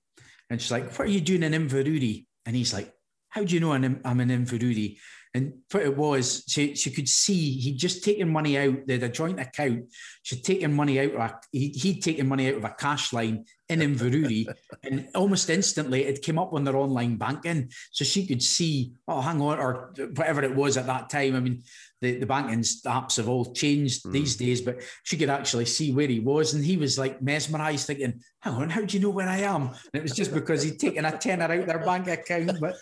and 0.51 0.61
she's 0.61 0.71
like, 0.71 0.91
What 0.91 1.07
are 1.07 1.11
you 1.11 1.21
doing 1.21 1.41
in 1.41 1.53
Inverurie? 1.53 2.27
And 2.45 2.55
he's 2.55 2.71
like, 2.71 2.93
How 3.29 3.43
do 3.43 3.51
you 3.55 3.59
know 3.59 3.73
I'm, 3.73 3.99
I'm 4.05 4.19
in 4.19 4.29
Inverurie? 4.29 4.99
And 5.37 5.53
what 5.71 5.83
it 5.83 5.95
was, 5.95 6.43
she, 6.47 6.73
she 6.73 6.89
could 6.89 7.07
see 7.07 7.59
he'd 7.59 7.77
just 7.77 8.03
taken 8.03 8.27
money 8.27 8.57
out. 8.57 8.87
They 8.87 8.93
had 8.93 9.03
a 9.03 9.09
joint 9.09 9.39
account. 9.39 9.93
She'd 10.23 10.43
taken 10.43 10.73
money 10.73 10.99
out. 10.99 11.13
Of 11.13 11.19
a, 11.19 11.39
he, 11.51 11.67
he'd 11.69 12.01
taken 12.01 12.27
money 12.27 12.49
out 12.49 12.55
of 12.55 12.63
a 12.63 12.71
cash 12.71 13.13
line 13.13 13.45
in 13.69 13.81
Inverurie, 13.81 14.47
and 14.83 15.09
almost 15.13 15.51
instantly 15.51 16.05
it 16.05 16.23
came 16.23 16.39
up 16.39 16.53
on 16.53 16.63
their 16.63 16.75
online 16.75 17.17
banking, 17.17 17.69
so 17.91 18.03
she 18.03 18.25
could 18.25 18.41
see. 18.41 18.93
Oh, 19.07 19.21
hang 19.21 19.39
on, 19.39 19.59
or 19.59 19.93
whatever 20.15 20.41
it 20.41 20.55
was 20.55 20.75
at 20.75 20.87
that 20.87 21.11
time. 21.11 21.35
I 21.35 21.39
mean, 21.39 21.61
the, 22.01 22.19
the 22.19 22.25
banking 22.25 22.59
apps 22.59 23.17
have 23.17 23.27
all 23.27 23.53
changed 23.53 24.03
mm. 24.03 24.11
these 24.11 24.35
days, 24.35 24.61
but 24.61 24.81
she 25.03 25.17
could 25.17 25.29
actually 25.29 25.65
see 25.65 25.91
where 25.91 26.07
he 26.07 26.19
was. 26.19 26.53
And 26.53 26.63
he 26.63 26.77
was 26.77 26.97
like 26.97 27.21
mesmerized, 27.21 27.87
thinking, 27.87 28.21
hang 28.39 28.53
on, 28.53 28.69
how 28.69 28.81
do 28.81 28.95
you 28.95 29.01
know 29.01 29.09
where 29.09 29.27
I 29.27 29.39
am? 29.39 29.67
And 29.67 29.93
it 29.93 30.03
was 30.03 30.13
just 30.13 30.33
because 30.33 30.61
he'd 30.63 30.79
taken 30.79 31.05
a 31.05 31.17
tenner 31.17 31.45
out 31.45 31.59
of 31.59 31.65
their 31.65 31.83
bank 31.83 32.07
account. 32.07 32.59
But 32.59 32.75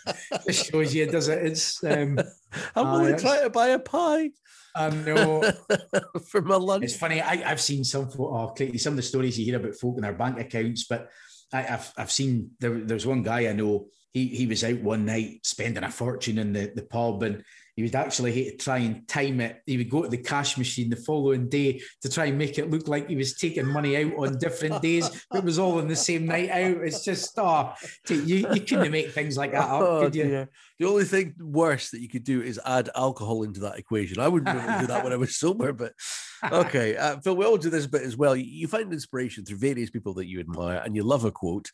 it 0.46 0.52
shows 0.52 0.94
you, 0.94 1.06
does 1.06 1.28
it? 1.28 1.46
It's 1.46 1.82
um, 1.84 2.18
I'm 2.76 2.86
uh, 2.86 2.98
only 2.98 3.16
trying 3.16 3.42
to 3.42 3.50
buy 3.50 3.68
a 3.68 3.78
pie. 3.78 4.30
I 4.74 4.90
know. 4.90 5.50
for 6.28 6.42
my 6.42 6.56
lunch. 6.56 6.84
It's 6.84 6.96
funny. 6.96 7.22
I, 7.22 7.50
I've 7.50 7.60
seen 7.60 7.84
some 7.84 8.10
oh, 8.18 8.48
clearly 8.48 8.78
some 8.78 8.92
of 8.92 8.96
the 8.96 9.02
stories 9.02 9.38
you 9.38 9.46
hear 9.46 9.56
about 9.56 9.76
folk 9.76 9.96
in 9.96 10.02
their 10.02 10.12
bank 10.12 10.38
accounts, 10.38 10.84
but 10.84 11.08
I, 11.52 11.62
have 11.62 11.92
I've 11.96 12.12
seen 12.12 12.50
there, 12.60 12.74
there's 12.74 13.06
one 13.06 13.22
guy 13.22 13.48
I 13.48 13.54
know. 13.54 13.86
He 14.12 14.28
he 14.28 14.46
was 14.46 14.64
out 14.64 14.80
one 14.80 15.06
night 15.06 15.40
spending 15.44 15.84
a 15.84 15.90
fortune 15.90 16.38
in 16.38 16.52
the, 16.52 16.72
the 16.74 16.82
pub 16.82 17.22
and 17.22 17.42
he 17.76 17.82
would 17.82 17.94
actually 17.94 18.56
try 18.58 18.78
and 18.78 19.06
time 19.06 19.38
it. 19.40 19.62
He 19.66 19.76
would 19.76 19.90
go 19.90 20.02
to 20.02 20.08
the 20.08 20.16
cash 20.16 20.56
machine 20.56 20.88
the 20.88 20.96
following 20.96 21.50
day 21.50 21.82
to 22.00 22.08
try 22.08 22.24
and 22.24 22.38
make 22.38 22.58
it 22.58 22.70
look 22.70 22.88
like 22.88 23.06
he 23.06 23.16
was 23.16 23.34
taking 23.34 23.66
money 23.66 23.98
out 23.98 24.14
on 24.16 24.38
different 24.38 24.80
days. 24.80 25.26
It 25.34 25.44
was 25.44 25.58
all 25.58 25.78
on 25.78 25.86
the 25.86 25.94
same 25.94 26.24
night 26.24 26.48
out. 26.48 26.78
It's 26.78 27.04
just, 27.04 27.38
oh, 27.38 27.74
you, 28.08 28.48
you 28.54 28.60
couldn't 28.62 28.90
make 28.90 29.12
things 29.12 29.36
like 29.36 29.52
that 29.52 29.68
up, 29.68 29.82
oh, 29.82 30.00
could 30.00 30.16
you? 30.16 30.24
Dear. 30.24 30.48
The 30.78 30.86
only 30.86 31.04
thing 31.04 31.34
worse 31.38 31.90
that 31.90 32.00
you 32.00 32.08
could 32.08 32.24
do 32.24 32.40
is 32.40 32.58
add 32.64 32.88
alcohol 32.96 33.42
into 33.42 33.60
that 33.60 33.78
equation. 33.78 34.20
I 34.20 34.28
wouldn't 34.28 34.56
to 34.56 34.78
do 34.80 34.86
that 34.86 35.04
when 35.04 35.12
I 35.12 35.16
was 35.16 35.36
sober, 35.36 35.74
but 35.74 35.92
okay. 36.50 36.96
Uh, 36.96 37.18
Phil, 37.20 37.36
we 37.36 37.44
all 37.44 37.58
do 37.58 37.68
this 37.68 37.86
bit 37.86 38.02
as 38.02 38.16
well. 38.16 38.34
You 38.34 38.68
find 38.68 38.90
inspiration 38.90 39.44
through 39.44 39.58
various 39.58 39.90
people 39.90 40.14
that 40.14 40.26
you 40.26 40.40
admire 40.40 40.82
and 40.82 40.96
you 40.96 41.02
love 41.02 41.24
a 41.24 41.30
quote. 41.30 41.70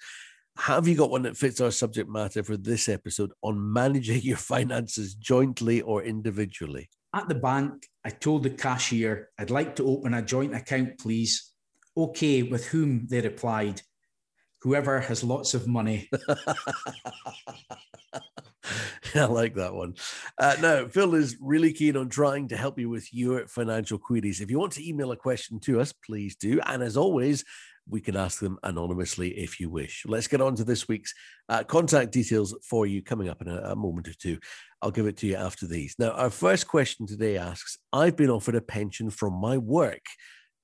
Have 0.56 0.86
you 0.86 0.94
got 0.94 1.10
one 1.10 1.22
that 1.22 1.36
fits 1.36 1.60
our 1.60 1.70
subject 1.70 2.08
matter 2.10 2.42
for 2.42 2.56
this 2.56 2.88
episode 2.88 3.32
on 3.42 3.72
managing 3.72 4.22
your 4.22 4.36
finances 4.36 5.14
jointly 5.14 5.80
or 5.80 6.02
individually? 6.02 6.88
At 7.14 7.28
the 7.28 7.34
bank, 7.34 7.88
I 8.04 8.10
told 8.10 8.42
the 8.42 8.50
cashier, 8.50 9.30
I'd 9.38 9.50
like 9.50 9.76
to 9.76 9.86
open 9.86 10.14
a 10.14 10.22
joint 10.22 10.54
account, 10.54 10.98
please. 10.98 11.52
Okay, 11.96 12.42
with 12.42 12.66
whom 12.66 13.06
they 13.08 13.20
replied, 13.20 13.82
whoever 14.60 15.00
has 15.00 15.24
lots 15.24 15.54
of 15.54 15.66
money. 15.66 16.08
I 19.14 19.24
like 19.24 19.54
that 19.56 19.74
one. 19.74 19.94
Uh, 20.38 20.56
now, 20.60 20.86
Phil 20.86 21.14
is 21.14 21.36
really 21.40 21.72
keen 21.72 21.96
on 21.96 22.08
trying 22.08 22.48
to 22.48 22.56
help 22.56 22.78
you 22.78 22.88
with 22.88 23.12
your 23.12 23.46
financial 23.46 23.98
queries. 23.98 24.40
If 24.40 24.50
you 24.50 24.58
want 24.58 24.72
to 24.72 24.88
email 24.88 25.12
a 25.12 25.16
question 25.16 25.60
to 25.60 25.80
us, 25.80 25.92
please 25.92 26.36
do. 26.36 26.60
And 26.64 26.82
as 26.82 26.96
always, 26.96 27.44
we 27.88 28.01
can 28.01 28.16
ask 28.16 28.40
them 28.40 28.59
anonymously 28.62 29.31
if 29.31 29.61
you 29.61 29.68
wish. 29.68 30.05
Let's 30.07 30.29
get 30.29 30.40
on 30.40 30.55
to 30.57 30.64
this 30.64 30.88
week's 30.88 31.14
uh, 31.49 31.64
contact 31.64 32.12
details 32.12 32.57
for 32.68 32.87
you 32.87 33.03
coming 33.03 33.29
up 33.29 33.42
in 33.42 33.49
a, 33.49 33.59
a 33.59 33.77
moment 33.77 34.09
or 34.09 34.14
two. 34.14 34.38
I'll 34.81 34.90
give 34.90 35.07
it 35.07 35.16
to 35.18 35.27
you 35.27 35.37
after 35.37 35.66
these. 35.66 35.95
Now, 35.99 36.11
our 36.12 36.31
first 36.31 36.66
question 36.66 37.07
today 37.07 37.37
asks 37.37 37.79
I've 37.92 38.16
been 38.16 38.31
offered 38.31 38.55
a 38.55 38.61
pension 38.61 39.11
from 39.11 39.35
my 39.35 39.59
work. 39.59 40.05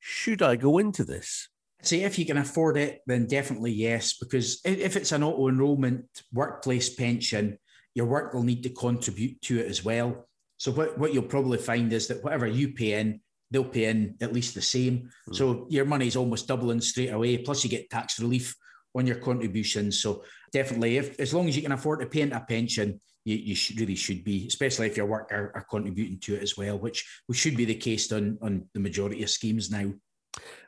Should 0.00 0.42
I 0.42 0.56
go 0.56 0.78
into 0.78 1.04
this? 1.04 1.48
See, 1.82 2.02
if 2.02 2.18
you 2.18 2.26
can 2.26 2.38
afford 2.38 2.76
it, 2.76 3.00
then 3.06 3.26
definitely 3.26 3.72
yes, 3.72 4.16
because 4.18 4.60
if 4.64 4.96
it's 4.96 5.12
an 5.12 5.22
auto 5.22 5.48
enrollment 5.48 6.06
workplace 6.32 6.94
pension, 6.94 7.58
your 7.94 8.06
work 8.06 8.34
will 8.34 8.42
need 8.42 8.64
to 8.64 8.70
contribute 8.70 9.40
to 9.42 9.60
it 9.60 9.66
as 9.66 9.84
well. 9.84 10.28
So, 10.56 10.72
what, 10.72 10.98
what 10.98 11.14
you'll 11.14 11.22
probably 11.22 11.58
find 11.58 11.92
is 11.92 12.08
that 12.08 12.22
whatever 12.24 12.46
you 12.46 12.72
pay 12.72 12.94
in, 12.94 13.20
they'll 13.50 13.64
pay 13.64 13.84
in 13.86 14.16
at 14.20 14.32
least 14.32 14.54
the 14.54 14.62
same. 14.62 15.10
Mm. 15.28 15.36
So 15.36 15.66
your 15.70 15.84
money's 15.84 16.16
almost 16.16 16.48
doubling 16.48 16.80
straight 16.80 17.10
away. 17.10 17.38
Plus, 17.38 17.64
you 17.64 17.70
get 17.70 17.90
tax 17.90 18.20
relief 18.20 18.54
on 18.94 19.06
your 19.06 19.16
contributions. 19.16 20.00
So 20.00 20.24
definitely, 20.52 20.96
if 20.96 21.18
as 21.20 21.34
long 21.34 21.48
as 21.48 21.56
you 21.56 21.62
can 21.62 21.72
afford 21.72 22.00
to 22.00 22.06
pay 22.06 22.22
into 22.22 22.36
a 22.36 22.40
pension, 22.40 23.00
you, 23.24 23.36
you 23.36 23.54
should, 23.54 23.78
really 23.80 23.94
should 23.94 24.24
be, 24.24 24.46
especially 24.46 24.86
if 24.86 24.96
your 24.96 25.06
work 25.06 25.30
are, 25.32 25.52
are, 25.54 25.66
contributing 25.68 26.18
to 26.20 26.34
it 26.36 26.42
as 26.42 26.56
well, 26.56 26.78
which, 26.78 27.06
which 27.26 27.38
should 27.38 27.56
be 27.56 27.64
the 27.64 27.74
case 27.74 28.10
on, 28.12 28.38
on 28.40 28.64
the 28.74 28.80
majority 28.80 29.22
of 29.22 29.30
schemes 29.30 29.70
now. 29.70 29.92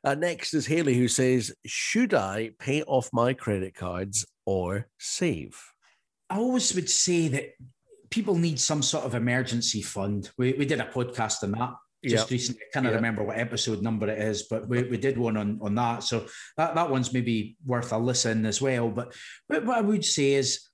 Uh, 0.05 0.15
next 0.15 0.53
is 0.53 0.67
Haley, 0.67 0.95
who 0.95 1.09
says, 1.09 1.55
Should 1.65 2.13
I 2.13 2.51
pay 2.59 2.83
off 2.83 3.09
my 3.13 3.35
credit 3.35 3.75
cards 3.75 4.27
or 4.45 4.89
save? 4.99 5.59
I 6.29 6.37
always 6.37 6.75
would 6.75 6.91
say 6.91 7.29
that 7.29 7.55
people 8.11 8.35
need 8.35 8.59
some 8.59 8.83
sort 8.83 9.05
of 9.05 9.15
emergency 9.15 9.83
fund. 9.83 10.31
We, 10.37 10.53
we 10.53 10.67
did 10.67 10.81
a 10.81 10.87
podcast 10.87 11.43
on 11.43 11.53
that 11.53 11.75
just 12.05 12.25
yep. 12.25 12.31
recently. 12.31 12.63
I 12.63 12.73
can't 12.73 12.87
yep. 12.87 12.95
remember 12.95 13.23
what 13.23 13.39
episode 13.39 13.83
number 13.83 14.09
it 14.09 14.19
is, 14.19 14.45
but 14.45 14.69
we, 14.69 14.85
we 14.85 14.97
did 14.97 15.19
one 15.19 15.37
on, 15.37 15.59
on 15.63 15.75
that. 15.75 16.03
So 16.03 16.27
that, 16.57 16.75
that 16.75 16.91
one's 16.91 17.13
maybe 17.13 17.57
worth 17.65 17.93
a 17.93 17.99
listen 17.99 18.47
as 18.47 18.63
well. 18.63 18.89
But, 18.89 19.15
but 19.49 19.65
what 19.65 19.79
I 19.79 19.83
would 19.83 20.05
say 20.05 20.33
is 20.33 20.67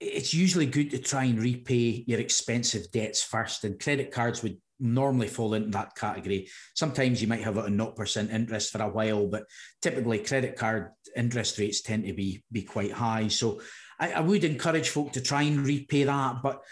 it's 0.00 0.32
usually 0.32 0.66
good 0.66 0.90
to 0.90 0.98
try 0.98 1.24
and 1.24 1.40
repay 1.40 2.04
your 2.06 2.20
expensive 2.20 2.90
debts 2.92 3.22
first, 3.22 3.64
and 3.64 3.80
credit 3.80 4.12
cards 4.12 4.42
would 4.42 4.58
normally 4.80 5.26
fall 5.26 5.54
into 5.54 5.70
that 5.70 5.94
category. 5.96 6.48
Sometimes 6.74 7.20
you 7.20 7.28
might 7.28 7.42
have 7.42 7.56
it 7.56 7.64
on 7.64 7.76
0% 7.76 8.32
interest 8.32 8.70
for 8.70 8.82
a 8.82 8.88
while, 8.88 9.26
but 9.26 9.44
typically 9.82 10.20
credit 10.20 10.56
card 10.56 10.90
interest 11.16 11.58
rates 11.58 11.82
tend 11.82 12.04
to 12.04 12.12
be, 12.12 12.44
be 12.52 12.62
quite 12.62 12.92
high. 12.92 13.28
So 13.28 13.60
I, 13.98 14.12
I 14.12 14.20
would 14.20 14.44
encourage 14.44 14.90
folk 14.90 15.12
to 15.12 15.20
try 15.20 15.42
and 15.42 15.66
repay 15.66 16.04
that. 16.04 16.36
But 16.42 16.62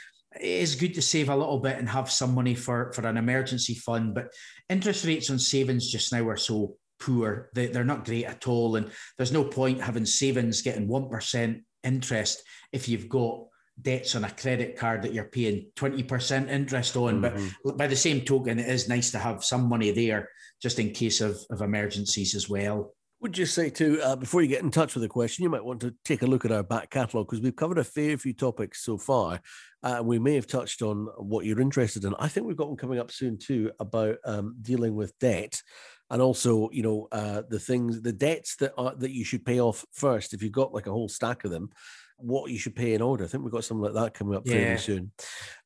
it 0.40 0.46
is 0.46 0.74
good 0.74 0.94
to 0.94 1.02
save 1.02 1.28
a 1.28 1.36
little 1.36 1.58
bit 1.58 1.78
and 1.78 1.88
have 1.88 2.10
some 2.10 2.34
money 2.34 2.54
for, 2.54 2.92
for 2.92 3.06
an 3.06 3.16
emergency 3.16 3.74
fund. 3.74 4.14
But 4.14 4.32
interest 4.68 5.04
rates 5.04 5.30
on 5.30 5.38
savings 5.38 5.90
just 5.90 6.12
now 6.12 6.28
are 6.28 6.36
so 6.36 6.76
poor. 6.98 7.50
They, 7.54 7.66
they're 7.66 7.84
not 7.84 8.04
great 8.04 8.24
at 8.24 8.48
all. 8.48 8.76
And 8.76 8.90
there's 9.16 9.32
no 9.32 9.44
point 9.44 9.80
having 9.80 10.06
savings 10.06 10.62
getting 10.62 10.88
1% 10.88 11.62
interest 11.84 12.42
if 12.72 12.88
you've 12.88 13.08
got 13.08 13.44
debts 13.80 14.14
on 14.14 14.24
a 14.24 14.30
credit 14.30 14.76
card 14.76 15.02
that 15.02 15.12
you're 15.12 15.24
paying 15.24 15.70
20% 15.76 16.48
interest 16.48 16.96
on. 16.96 17.20
Mm-hmm. 17.20 17.48
But 17.64 17.76
by 17.76 17.86
the 17.86 17.96
same 17.96 18.22
token, 18.22 18.58
it 18.58 18.68
is 18.68 18.88
nice 18.88 19.10
to 19.12 19.18
have 19.18 19.44
some 19.44 19.68
money 19.68 19.90
there 19.90 20.28
just 20.62 20.78
in 20.78 20.90
case 20.90 21.20
of, 21.20 21.38
of 21.50 21.60
emergencies 21.60 22.34
as 22.34 22.48
well. 22.48 22.94
Would 23.20 23.38
you 23.38 23.46
say 23.46 23.70
too, 23.70 24.00
uh, 24.02 24.16
before 24.16 24.42
you 24.42 24.48
get 24.48 24.62
in 24.62 24.70
touch 24.70 24.94
with 24.94 25.02
the 25.02 25.08
question, 25.08 25.42
you 25.42 25.48
might 25.48 25.64
want 25.64 25.80
to 25.80 25.94
take 26.04 26.22
a 26.22 26.26
look 26.26 26.44
at 26.44 26.52
our 26.52 26.62
back 26.62 26.90
catalogue 26.90 27.26
because 27.26 27.42
we've 27.42 27.56
covered 27.56 27.78
a 27.78 27.84
fair 27.84 28.18
few 28.18 28.34
topics 28.34 28.84
so 28.84 28.98
far. 28.98 29.40
Uh, 29.86 30.02
we 30.02 30.18
may 30.18 30.34
have 30.34 30.48
touched 30.48 30.82
on 30.82 31.06
what 31.16 31.44
you're 31.44 31.60
interested 31.60 32.04
in. 32.04 32.12
I 32.18 32.26
think 32.26 32.44
we've 32.44 32.56
got 32.56 32.66
one 32.66 32.76
coming 32.76 32.98
up 32.98 33.12
soon 33.12 33.38
too 33.38 33.70
about 33.78 34.16
um, 34.24 34.56
dealing 34.60 34.96
with 34.96 35.16
debt, 35.20 35.62
and 36.10 36.20
also 36.20 36.68
you 36.72 36.82
know 36.82 37.06
uh, 37.12 37.42
the 37.48 37.60
things, 37.60 38.02
the 38.02 38.12
debts 38.12 38.56
that 38.56 38.72
are 38.76 38.96
that 38.96 39.12
you 39.12 39.24
should 39.24 39.46
pay 39.46 39.60
off 39.60 39.84
first. 39.92 40.34
If 40.34 40.42
you've 40.42 40.50
got 40.50 40.74
like 40.74 40.88
a 40.88 40.90
whole 40.90 41.08
stack 41.08 41.44
of 41.44 41.52
them, 41.52 41.70
what 42.16 42.50
you 42.50 42.58
should 42.58 42.74
pay 42.74 42.94
in 42.94 43.00
order. 43.00 43.22
I 43.22 43.28
think 43.28 43.44
we've 43.44 43.52
got 43.52 43.62
something 43.62 43.84
like 43.84 43.94
that 43.94 44.14
coming 44.14 44.36
up 44.36 44.42
yeah. 44.44 44.54
fairly 44.54 44.78
soon. 44.78 45.12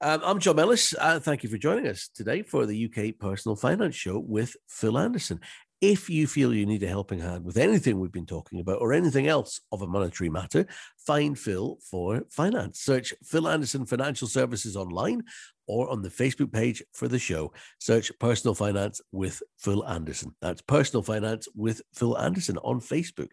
Um, 0.02 0.20
I'm 0.22 0.38
John 0.38 0.58
Ellis. 0.58 0.94
Uh, 1.00 1.18
thank 1.18 1.42
you 1.42 1.48
for 1.48 1.56
joining 1.56 1.86
us 1.86 2.10
today 2.14 2.42
for 2.42 2.66
the 2.66 2.90
UK 2.92 3.18
Personal 3.18 3.56
Finance 3.56 3.94
Show 3.94 4.18
with 4.18 4.54
Phil 4.68 4.98
Anderson. 4.98 5.40
If 5.80 6.10
you 6.10 6.26
feel 6.26 6.52
you 6.52 6.66
need 6.66 6.82
a 6.82 6.88
helping 6.88 7.20
hand 7.20 7.42
with 7.42 7.56
anything 7.56 7.98
we've 7.98 8.12
been 8.12 8.26
talking 8.26 8.60
about 8.60 8.82
or 8.82 8.92
anything 8.92 9.28
else 9.28 9.62
of 9.72 9.80
a 9.80 9.86
monetary 9.86 10.28
matter, 10.28 10.66
find 10.98 11.38
Phil 11.38 11.78
for 11.90 12.22
finance. 12.30 12.80
Search 12.80 13.14
Phil 13.24 13.48
Anderson 13.48 13.86
Financial 13.86 14.28
Services 14.28 14.76
online 14.76 15.22
or 15.66 15.88
on 15.88 16.02
the 16.02 16.08
Facebook 16.10 16.52
page 16.52 16.82
for 16.92 17.06
the 17.06 17.18
show. 17.18 17.52
Search 17.78 18.10
Personal 18.18 18.54
Finance 18.54 19.00
with 19.12 19.40
Phil 19.56 19.86
Anderson. 19.86 20.34
That's 20.42 20.60
Personal 20.60 21.02
Finance 21.02 21.48
with 21.54 21.80
Phil 21.94 22.18
Anderson 22.18 22.58
on 22.58 22.80
Facebook. 22.80 23.28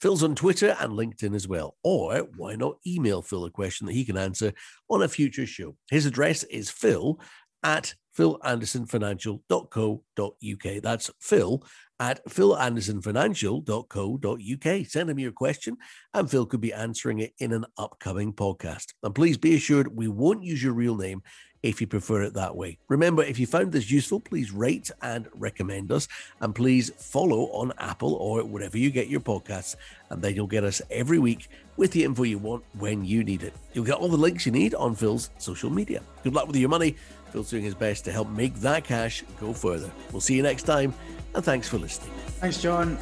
Phil's 0.00 0.22
on 0.22 0.34
Twitter 0.34 0.74
and 0.80 0.94
LinkedIn 0.94 1.36
as 1.36 1.46
well. 1.46 1.76
Or 1.84 2.26
why 2.36 2.56
not 2.56 2.78
email 2.86 3.20
Phil 3.20 3.44
a 3.44 3.50
question 3.50 3.86
that 3.86 3.92
he 3.92 4.04
can 4.06 4.16
answer 4.16 4.54
on 4.88 5.02
a 5.02 5.08
future 5.08 5.46
show? 5.46 5.76
His 5.90 6.06
address 6.06 6.44
is 6.44 6.70
phil 6.70 7.20
at 7.62 7.94
philandersonfinancial.co.uk. 8.16 10.82
That's 10.82 11.10
phil 11.20 11.62
at 12.00 12.24
philandersonfinancial.co.uk. 12.26 14.86
Send 14.86 15.10
him 15.10 15.18
your 15.20 15.32
question, 15.32 15.76
and 16.12 16.30
Phil 16.30 16.46
could 16.46 16.60
be 16.60 16.72
answering 16.72 17.20
it 17.20 17.32
in 17.38 17.52
an 17.52 17.64
upcoming 17.78 18.32
podcast. 18.32 18.86
And 19.04 19.14
please 19.14 19.38
be 19.38 19.54
assured 19.54 19.96
we 19.96 20.08
won't 20.08 20.42
use 20.42 20.60
your 20.62 20.72
real 20.72 20.96
name 20.96 21.22
if 21.62 21.80
you 21.80 21.86
prefer 21.86 22.22
it 22.22 22.34
that 22.34 22.56
way. 22.56 22.76
Remember, 22.88 23.22
if 23.22 23.38
you 23.38 23.46
found 23.46 23.70
this 23.70 23.90
useful, 23.90 24.18
please 24.18 24.50
rate 24.50 24.90
and 25.00 25.28
recommend 25.32 25.92
us. 25.92 26.08
And 26.40 26.54
please 26.54 26.90
follow 26.98 27.44
on 27.52 27.72
Apple 27.78 28.14
or 28.14 28.44
wherever 28.44 28.76
you 28.76 28.90
get 28.90 29.06
your 29.06 29.20
podcasts. 29.20 29.76
And 30.10 30.20
then 30.20 30.34
you'll 30.34 30.48
get 30.48 30.64
us 30.64 30.82
every 30.90 31.20
week 31.20 31.48
with 31.76 31.92
the 31.92 32.04
info 32.04 32.24
you 32.24 32.38
want 32.38 32.64
when 32.78 33.04
you 33.04 33.22
need 33.22 33.44
it. 33.44 33.54
You'll 33.74 33.84
get 33.84 33.94
all 33.94 34.08
the 34.08 34.16
links 34.16 34.44
you 34.44 34.52
need 34.52 34.74
on 34.74 34.96
Phil's 34.96 35.30
social 35.38 35.70
media. 35.70 36.02
Good 36.24 36.34
luck 36.34 36.48
with 36.48 36.56
your 36.56 36.68
money. 36.68 36.96
Phil's 37.32 37.48
doing 37.48 37.62
his 37.62 37.74
best 37.74 38.04
to 38.04 38.12
help 38.12 38.28
make 38.28 38.54
that 38.56 38.84
cash 38.84 39.24
go 39.40 39.54
further. 39.54 39.90
We'll 40.12 40.20
see 40.20 40.34
you 40.34 40.42
next 40.42 40.64
time, 40.64 40.92
and 41.34 41.42
thanks 41.42 41.66
for 41.66 41.78
listening. 41.78 42.10
Thanks, 42.40 42.60
John. 42.60 42.98